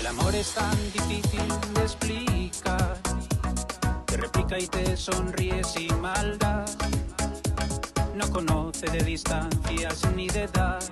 el 0.00 0.06
amor 0.06 0.34
es 0.34 0.52
tan 0.54 0.76
difícil 0.92 1.48
de 1.74 1.80
explicar. 1.82 2.98
Te 4.06 4.16
replica 4.16 4.58
y 4.58 4.66
te 4.66 4.96
sonríe 4.96 5.62
sin 5.62 6.00
maldad. 6.00 6.68
No 8.18 8.28
conoce 8.32 8.86
de 8.90 9.04
distancias 9.04 10.02
ni 10.16 10.26
de 10.26 10.42
edad. 10.42 10.82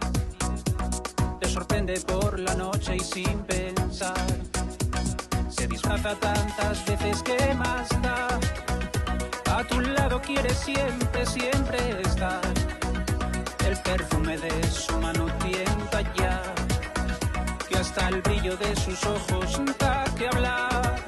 Te 1.40 1.48
sorprende 1.48 1.98
por 2.02 2.38
la 2.38 2.54
noche 2.54 2.94
y 2.94 3.00
sin 3.00 3.40
pensar. 3.40 4.14
Se 5.48 5.66
disfraza 5.66 6.14
tantas 6.20 6.86
veces 6.86 7.24
que 7.24 7.52
más 7.54 7.88
da. 8.00 8.28
A 9.56 9.64
tu 9.64 9.80
lado 9.80 10.22
quiere 10.22 10.54
siempre, 10.54 11.26
siempre 11.26 12.00
estar. 12.02 12.42
El 13.66 13.76
perfume 13.78 14.38
de 14.38 14.70
su 14.70 14.96
mano 15.00 15.26
tienta 15.42 16.02
ya. 16.14 16.40
Que 17.68 17.76
hasta 17.76 18.08
el 18.08 18.22
brillo 18.22 18.56
de 18.56 18.76
sus 18.76 19.04
ojos 19.04 19.60
da 19.80 20.04
que 20.16 20.28
hablar. 20.28 21.02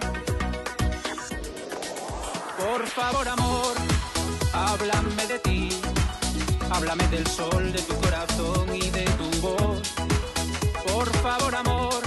Por 2.59 2.87
favor, 2.89 3.29
amor, 3.29 3.75
háblame 4.59 5.27
de 5.27 5.39
ti. 5.39 5.69
Háblame 6.71 7.07
del 7.09 7.27
sol, 7.27 7.73
de 7.73 7.83
tu 7.83 7.95
corazón 8.01 8.75
y 8.75 8.91
de 8.91 9.05
tu 9.19 9.29
voz. 9.41 9.83
Por 10.93 11.09
favor, 11.25 11.55
amor, 11.55 12.01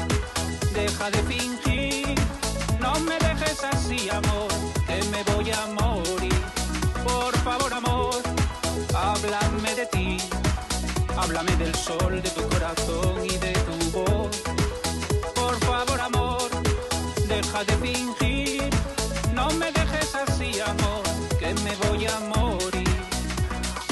deja 0.74 1.10
de 1.12 1.22
fingir. 1.32 2.16
No 2.80 3.00
me 3.00 3.18
dejes 3.28 3.64
así, 3.64 4.10
amor, 4.10 4.52
que 4.88 4.98
me 5.14 5.22
voy 5.32 5.52
a 5.52 5.62
morir. 5.80 6.42
Por 7.04 7.34
favor, 7.40 7.74
amor, 7.74 8.22
háblame 8.94 9.76
de 9.76 9.86
ti. 9.88 10.18
Háblame 11.18 11.56
del 11.58 11.74
sol, 11.76 12.22
de 12.22 12.30
tu 12.30 12.44
corazón 12.50 13.26
y 13.26 13.36
de 13.46 13.54
tu 13.68 13.78
voz. 13.98 14.36
Por 15.36 15.56
favor, 15.66 16.00
amor, 16.00 16.50
deja 17.28 17.64
de 17.64 17.76
fingir. 17.86 18.70
No 19.34 19.50
me 19.52 19.72
dejes 19.72 20.16
así, 20.16 20.60
amor, 20.62 21.04
que 21.40 21.54
me 21.66 21.74
voy 21.88 22.06
a 22.06 22.20
morir. 22.20 22.41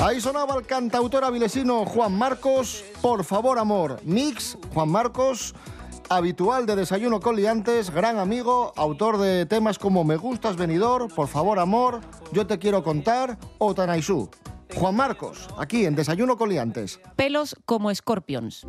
Ahí 0.01 0.21
sonaba 0.21 0.55
el 0.55 0.65
cantautor 0.65 1.25
avilesino 1.25 1.85
Juan 1.85 2.17
Marcos, 2.17 2.85
Por 3.01 3.25
favor 3.25 3.59
amor, 3.59 3.99
Mix, 4.03 4.57
Juan 4.73 4.89
Marcos, 4.89 5.53
habitual 6.07 6.65
de 6.65 6.77
Desayuno 6.77 7.19
con 7.19 7.35
Liantes, 7.35 7.89
gran 7.89 8.17
amigo, 8.17 8.71
autor 8.77 9.17
de 9.17 9.45
temas 9.45 9.77
como 9.77 10.05
Me 10.05 10.15
gustas 10.15 10.55
venidor, 10.55 11.13
Por 11.13 11.27
favor 11.27 11.59
amor, 11.59 11.99
Yo 12.31 12.47
te 12.47 12.57
quiero 12.59 12.81
contar 12.81 13.37
o 13.57 13.75
Tanaisú. 13.75 14.29
Juan 14.73 14.95
Marcos, 14.95 15.47
aquí 15.57 15.85
en 15.85 15.95
Desayuno 15.95 16.37
con 16.37 16.47
Liantes. 16.47 17.01
Pelos 17.17 17.57
como 17.65 17.91
escorpions. 17.91 18.65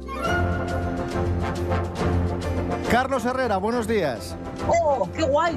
Carlos 2.91 3.25
Herrera, 3.25 3.59
buenos 3.59 3.87
días. 3.87 4.35
¡Oh, 4.67 5.09
qué 5.15 5.23
guay! 5.23 5.57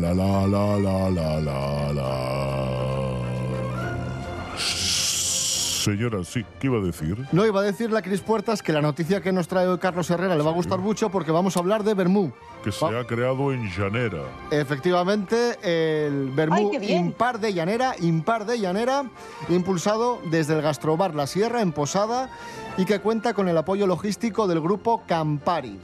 la 0.00 0.46
la 0.46 0.46
la 0.46 0.78
la 0.78 1.10
la 1.10 1.40
la 1.40 1.92
la. 1.92 3.20
Señora, 4.56 6.22
sí, 6.24 6.44
¿qué 6.58 6.66
iba 6.66 6.76
a 6.78 6.82
decir? 6.82 7.16
No, 7.32 7.46
iba 7.46 7.60
a 7.60 7.62
decirle 7.62 7.98
a 7.98 8.02
Cris 8.02 8.20
Puertas 8.20 8.62
que 8.62 8.70
la 8.70 8.82
noticia 8.82 9.22
que 9.22 9.32
nos 9.32 9.48
trae 9.48 9.66
hoy 9.66 9.78
Carlos 9.78 10.10
Herrera 10.10 10.36
le 10.36 10.42
va 10.42 10.50
a 10.50 10.52
gustar 10.54 10.78
mucho 10.78 11.08
porque 11.08 11.32
vamos 11.32 11.56
a 11.56 11.60
hablar 11.60 11.84
de 11.84 11.94
Bermú. 11.94 12.32
Que 12.62 12.70
se 12.70 12.84
ha 12.84 13.06
creado 13.06 13.50
en 13.50 13.66
Llanera. 13.70 14.20
Efectivamente, 14.50 15.56
el 15.62 16.30
Bermú 16.32 16.72
impar 16.82 17.40
de 17.40 17.54
llanera, 17.54 17.94
impar 17.98 18.44
de 18.44 18.58
llanera, 18.58 19.04
impulsado 19.48 20.20
desde 20.30 20.54
el 20.54 20.60
Gastrobar 20.60 21.14
La 21.14 21.26
Sierra 21.26 21.62
en 21.62 21.72
Posada 21.72 22.28
y 22.76 22.84
que 22.84 22.98
cuenta 23.00 23.32
con 23.32 23.48
el 23.48 23.56
apoyo 23.56 23.86
logístico 23.86 24.46
del 24.46 24.60
grupo 24.60 25.02
Campari. 25.06 25.80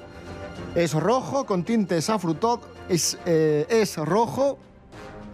Es 0.74 0.92
rojo 0.92 1.46
con 1.46 1.64
tintes 1.64 2.10
afrutó- 2.10 2.60
es, 2.88 3.18
eh, 3.26 3.66
es 3.68 3.96
rojo, 3.96 4.58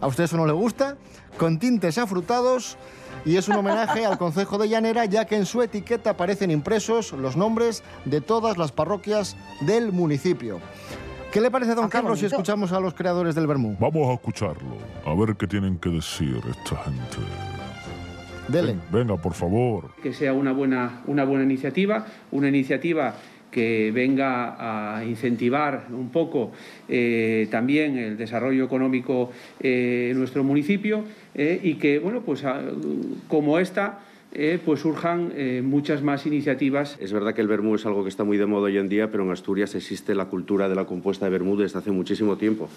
a 0.01 0.07
usted 0.07 0.25
eso 0.25 0.37
no 0.37 0.45
le 0.45 0.53
gusta, 0.53 0.97
con 1.37 1.59
tintes 1.59 1.97
afrutados 1.97 2.77
y 3.25 3.37
es 3.37 3.47
un 3.47 3.55
homenaje 3.55 4.05
al 4.05 4.17
Concejo 4.17 4.57
de 4.57 4.67
Llanera, 4.69 5.05
ya 5.05 5.25
que 5.25 5.35
en 5.35 5.45
su 5.45 5.61
etiqueta 5.61 6.11
aparecen 6.11 6.51
impresos 6.51 7.13
los 7.13 7.37
nombres 7.37 7.83
de 8.05 8.21
todas 8.21 8.57
las 8.57 8.71
parroquias 8.71 9.37
del 9.61 9.91
municipio. 9.91 10.59
¿Qué 11.31 11.41
le 11.41 11.49
parece, 11.49 11.73
don 11.73 11.85
Ah, 11.85 11.89
Carlos, 11.89 12.19
si 12.19 12.25
escuchamos 12.27 12.71
a 12.73 12.79
los 12.79 12.93
creadores 12.93 13.33
del 13.33 13.47
Bermú? 13.47 13.75
Vamos 13.79 14.09
a 14.09 14.13
escucharlo, 14.13 14.77
a 15.05 15.13
ver 15.15 15.35
qué 15.35 15.47
tienen 15.47 15.77
que 15.79 15.89
decir 15.89 16.39
esta 16.47 16.75
gente. 16.83 17.17
Dele. 18.49 18.75
Venga, 18.91 19.15
por 19.17 19.33
favor. 19.33 19.91
que 20.03 20.13
sea 20.13 20.33
una 20.33 20.51
buena, 20.51 21.01
una 21.07 21.23
buena 21.23 21.43
iniciativa, 21.43 22.05
una 22.31 22.49
iniciativa 22.49 23.15
que 23.53 23.91
venga 23.93 24.97
a 24.97 25.05
incentivar 25.05 25.87
un 25.91 26.09
poco 26.09 26.51
eh, 26.89 27.47
también 27.51 27.97
el 27.97 28.17
desarrollo 28.17 28.65
económico 28.65 29.31
eh, 29.61 30.09
en 30.11 30.17
nuestro 30.19 30.43
municipio 30.43 31.03
eh, 31.35 31.59
y 31.63 31.75
que, 31.75 31.99
bueno, 31.99 32.21
pues 32.25 32.43
a- 32.43 32.61
como 33.27 33.59
esta, 33.59 33.99
eh, 34.33 34.59
pues 34.65 34.79
surjan 34.81 35.31
eh, 35.35 35.61
muchas 35.63 36.01
más 36.01 36.25
iniciativas. 36.25 36.97
Es 36.99 37.13
verdad 37.13 37.35
que 37.35 37.41
el 37.41 37.47
vermú 37.47 37.75
es 37.75 37.85
algo 37.85 38.01
que 38.03 38.09
está 38.09 38.23
muy 38.23 38.37
de 38.37 38.47
moda 38.47 38.63
hoy 38.65 38.77
en 38.79 38.89
día, 38.89 39.11
pero 39.11 39.23
en 39.23 39.29
Asturias 39.31 39.75
existe 39.75 40.15
la 40.15 40.25
cultura 40.25 40.67
de 40.67 40.73
la 40.75 40.85
compuesta 40.85 41.25
de 41.25 41.31
vermú 41.31 41.55
desde 41.55 41.77
hace 41.77 41.91
muchísimo 41.91 42.35
tiempo. 42.35 42.67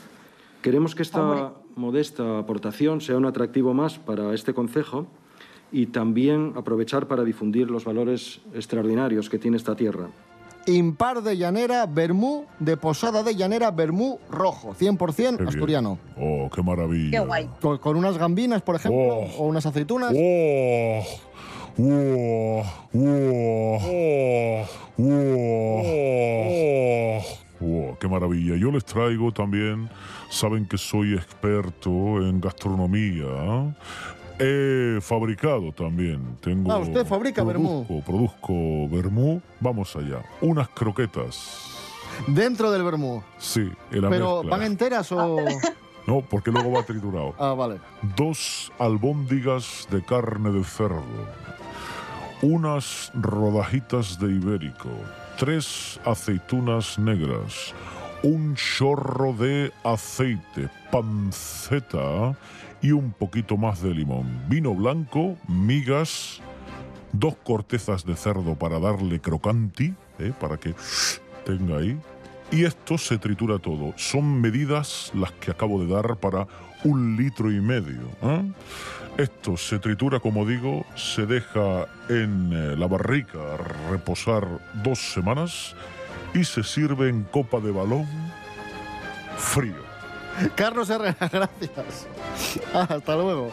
Queremos 0.61 0.95
que 0.95 1.03
esta 1.03 1.23
Hombre. 1.23 1.57
modesta 1.77 2.39
aportación 2.39 3.01
sea 3.01 3.17
un 3.17 3.25
atractivo 3.25 3.73
más 3.73 3.99
para 3.99 4.35
este 4.35 4.53
concejo 4.53 5.07
y 5.73 5.87
también 5.87 6.53
aprovechar 6.57 7.07
para 7.09 7.25
difundir 7.25 7.71
los 7.71 7.85
valores 7.85 8.41
extraordinarios 8.55 9.31
que 9.31 9.39
tiene 9.39 9.57
esta 9.57 9.77
tierra. 9.77 10.09
Impar 10.67 11.23
de 11.23 11.37
Llanera, 11.37 11.87
Bermú, 11.87 12.45
de 12.59 12.77
Posada 12.77 13.23
de 13.23 13.35
Llanera, 13.35 13.71
Bermú 13.71 14.19
rojo, 14.31 14.75
100% 14.75 15.37
bien. 15.37 15.49
asturiano. 15.49 15.99
Oh, 16.17 16.51
qué 16.53 16.63
maravilla. 16.63 17.21
guay. 17.21 17.49
Con, 17.61 17.79
con 17.79 17.97
unas 17.97 18.19
gambinas, 18.19 18.63
por 18.63 18.75
ejemplo, 18.75 19.01
o 19.01 19.47
unas 19.47 19.65
aceitunas. 19.65 20.13
Oh, 20.15 21.03
oh, 21.79 22.63
oh, 22.95 24.67
oh, 24.99 24.99
oh, 24.99 27.23
oh, 27.61 27.97
qué 28.01 28.09
maravilla. 28.09 28.57
Yo 28.57 28.73
les 28.73 28.85
traigo 28.85 29.31
también, 29.33 29.89
saben 30.31 30.67
que 30.67 30.79
soy 30.79 31.15
experto 31.15 31.91
en 32.23 32.41
gastronomía. 32.41 33.75
He 34.39 34.99
fabricado 35.01 35.73
también. 35.73 36.37
Tengo, 36.41 36.71
Ah, 36.73 36.79
usted 36.79 37.07
fabrica 37.07 37.43
vermú. 37.43 37.87
produzco, 38.05 38.89
vermú. 38.89 39.41
Vamos 39.61 39.95
allá. 39.97 40.23
Unas 40.41 40.69
croquetas. 40.69 41.73
Dentro 42.27 42.71
del 42.71 42.83
Bermú. 42.83 43.23
Sí, 43.39 43.71
en 43.91 44.03
la 44.03 44.09
Pero, 44.09 44.37
mezcla. 44.43 44.51
¿van 44.57 44.67
enteras 44.67 45.13
o...? 45.13 45.37
No, 46.07 46.21
porque 46.23 46.51
luego 46.53 46.71
va 46.71 46.83
triturado. 46.85 47.35
Ah, 47.39 47.53
vale. 47.53 47.79
Dos 48.17 48.73
albóndigas 48.79 49.87
de 49.91 50.03
carne 50.05 50.51
de 50.53 50.63
cerdo. 50.65 51.03
Unas 52.43 53.11
rodajitas 53.15 54.19
de 54.19 54.29
ibérico. 54.29 54.89
Tres 55.39 55.99
aceitunas 56.05 56.99
negras. 56.99 57.75
Un 58.23 58.55
chorro 58.55 59.33
de 59.33 59.73
aceite. 59.85 60.69
Panceta. 60.93 62.37
Y 62.87 62.93
un 62.93 63.11
poquito 63.11 63.57
más 63.57 63.83
de 63.83 63.93
limón. 63.93 64.29
Vino 64.49 64.73
blanco, 64.73 65.37
migas. 65.49 66.41
Dos 67.11 67.35
cortezas 67.43 68.07
de 68.07 68.15
cerdo 68.15 68.55
para 68.55 68.79
darle 68.79 69.19
crocanti. 69.19 69.93
¿eh? 70.21 70.33
Para 70.39 70.57
que 70.57 70.73
tenga 71.45 71.79
ahí. 71.79 71.99
Y 72.53 72.65
esto 72.65 72.97
se 72.97 73.19
tritura 73.19 73.59
todo. 73.59 73.93
Son 73.97 74.41
medidas 74.41 75.11
las 75.15 75.33
que 75.33 75.51
acabo 75.51 75.85
de 75.85 75.93
dar 75.93 76.15
para 76.19 76.47
un 76.85 77.17
litro 77.17 77.51
y 77.51 77.61
medio. 77.61 78.03
¿eh? 78.23 78.53
Esto 79.19 79.57
se 79.57 79.81
tritura, 79.81 80.21
como 80.21 80.47
digo, 80.47 80.87
se 80.95 81.27
deja 81.27 81.89
en 82.09 82.53
eh, 82.53 82.77
la 82.77 82.87
barrica 82.87 83.57
reposar 83.91 84.47
dos 84.85 85.13
semanas 85.13 85.75
y 86.35 86.45
se 86.45 86.63
sirve 86.63 87.09
en 87.09 87.25
copa 87.25 87.59
de 87.59 87.73
balón 87.73 88.07
frío. 89.37 89.96
Carlos 90.55 90.91
Herrera, 90.91 91.17
gracias. 91.33 92.07
Hasta 92.73 93.15
luego. 93.15 93.51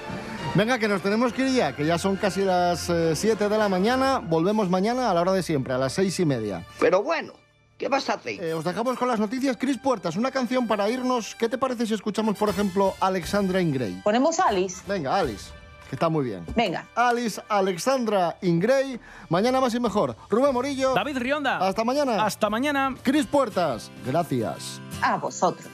Venga, 0.55 0.77
que 0.77 0.87
nos 0.87 1.01
tenemos 1.01 1.33
que 1.33 1.47
ir 1.47 1.55
ya, 1.55 1.75
que 1.75 1.85
ya 1.85 1.97
son 1.97 2.15
casi 2.15 2.41
las 2.41 2.91
7 3.13 3.49
de 3.49 3.57
la 3.57 3.69
mañana. 3.69 4.19
Volvemos 4.19 4.69
mañana 4.69 5.09
a 5.09 5.13
la 5.13 5.21
hora 5.21 5.31
de 5.33 5.43
siempre, 5.43 5.73
a 5.73 5.77
las 5.77 5.93
seis 5.93 6.19
y 6.19 6.25
media. 6.25 6.65
Pero 6.79 7.01
bueno, 7.01 7.33
¿qué 7.77 7.87
vas 7.87 8.09
a 8.09 8.13
hacer? 8.13 8.43
Eh, 8.43 8.53
os 8.53 8.63
dejamos 8.63 8.97
con 8.97 9.07
las 9.07 9.19
noticias. 9.19 9.57
Cris 9.57 9.77
Puertas, 9.77 10.15
una 10.15 10.29
canción 10.31 10.67
para 10.67 10.89
irnos. 10.89 11.35
¿Qué 11.35 11.49
te 11.49 11.57
parece 11.57 11.87
si 11.87 11.93
escuchamos, 11.93 12.37
por 12.37 12.49
ejemplo, 12.49 12.93
Alexandra 12.99 13.61
Ingray? 13.61 14.01
¿Ponemos 14.03 14.39
Alice? 14.39 14.81
Venga, 14.87 15.17
Alice, 15.17 15.49
que 15.89 15.95
está 15.95 16.09
muy 16.09 16.25
bien. 16.25 16.45
Venga. 16.55 16.85
Alice, 16.93 17.41
Alexandra 17.49 18.37
Ingray. 18.41 18.99
Mañana 19.29 19.59
más 19.59 19.73
y 19.73 19.79
mejor. 19.79 20.15
Rubén 20.29 20.53
Morillo. 20.53 20.93
David 20.93 21.17
Rionda. 21.17 21.57
Hasta 21.67 21.83
mañana. 21.83 22.23
Hasta 22.25 22.49
mañana. 22.49 22.95
Cris 23.01 23.25
Puertas, 23.25 23.89
gracias. 24.05 24.79
A 25.01 25.17
vosotros. 25.17 25.67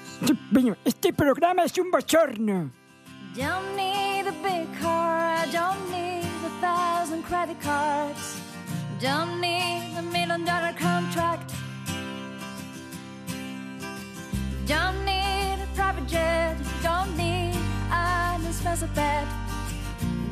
Bueno, 0.51 0.75
este 0.83 1.13
programa 1.13 1.63
es 1.63 1.77
un 1.77 1.91
bochorno. 1.91 2.71
Don't 3.35 3.75
need 3.77 4.27
a 4.27 4.33
big 4.43 4.67
car, 4.81 5.35
I 5.37 5.49
don't 5.51 5.89
need 5.91 6.25
a 6.45 6.49
thousand 6.59 7.23
credit 7.23 7.59
cards. 7.61 8.37
Don't 8.99 9.39
need 9.39 9.95
a 9.97 10.01
million 10.01 10.43
dollar 10.43 10.73
contract. 10.77 11.53
Don't 14.65 15.05
need 15.05 15.57
a 15.63 15.67
private 15.75 16.07
jet, 16.07 16.57
don't 16.83 17.15
need 17.15 17.55
an 17.91 18.45
expensive 18.45 18.93
bed. 18.93 19.25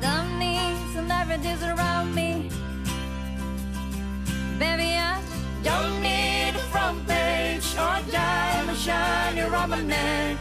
Don't 0.02 0.38
need 0.38 0.76
celebrities 0.94 1.64
around 1.64 2.14
me. 2.14 2.50
Baby, 4.60 4.98
I 4.98 5.22
around 9.70 9.88
neck 9.88 10.38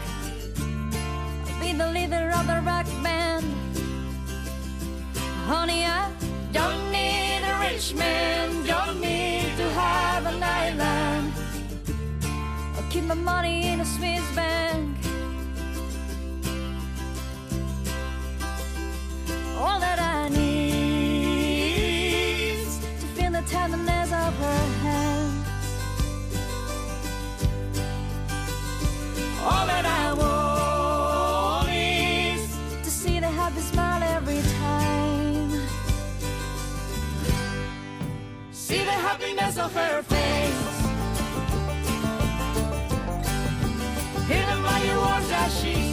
be 1.59 1.73
the 1.73 1.91
leader 1.91 2.31
of 2.35 2.47
the 2.47 2.61
rock 2.65 2.85
band. 3.03 3.45
Honey, 5.45 5.85
I 5.85 6.11
don't 6.51 6.91
need 6.91 7.41
a 7.43 7.59
rich 7.59 7.93
man, 7.95 8.65
don't 8.65 8.99
need 9.01 9.51
to 9.57 9.69
have 9.69 10.25
an 10.25 10.41
island. 10.43 11.33
I'll 12.75 12.89
keep 12.89 13.03
my 13.03 13.15
money 13.15 13.67
in 13.67 13.81
a 13.81 13.85
Swiss 13.85 14.25
bank. 14.35 14.97
All 19.57 19.79
that 19.79 19.96
because 39.47 39.59
of 39.59 39.73
her 39.73 40.01
face. 40.03 40.81
Hidden 44.27 44.61
words 44.61 45.29
that 45.29 45.49
she 45.61 45.86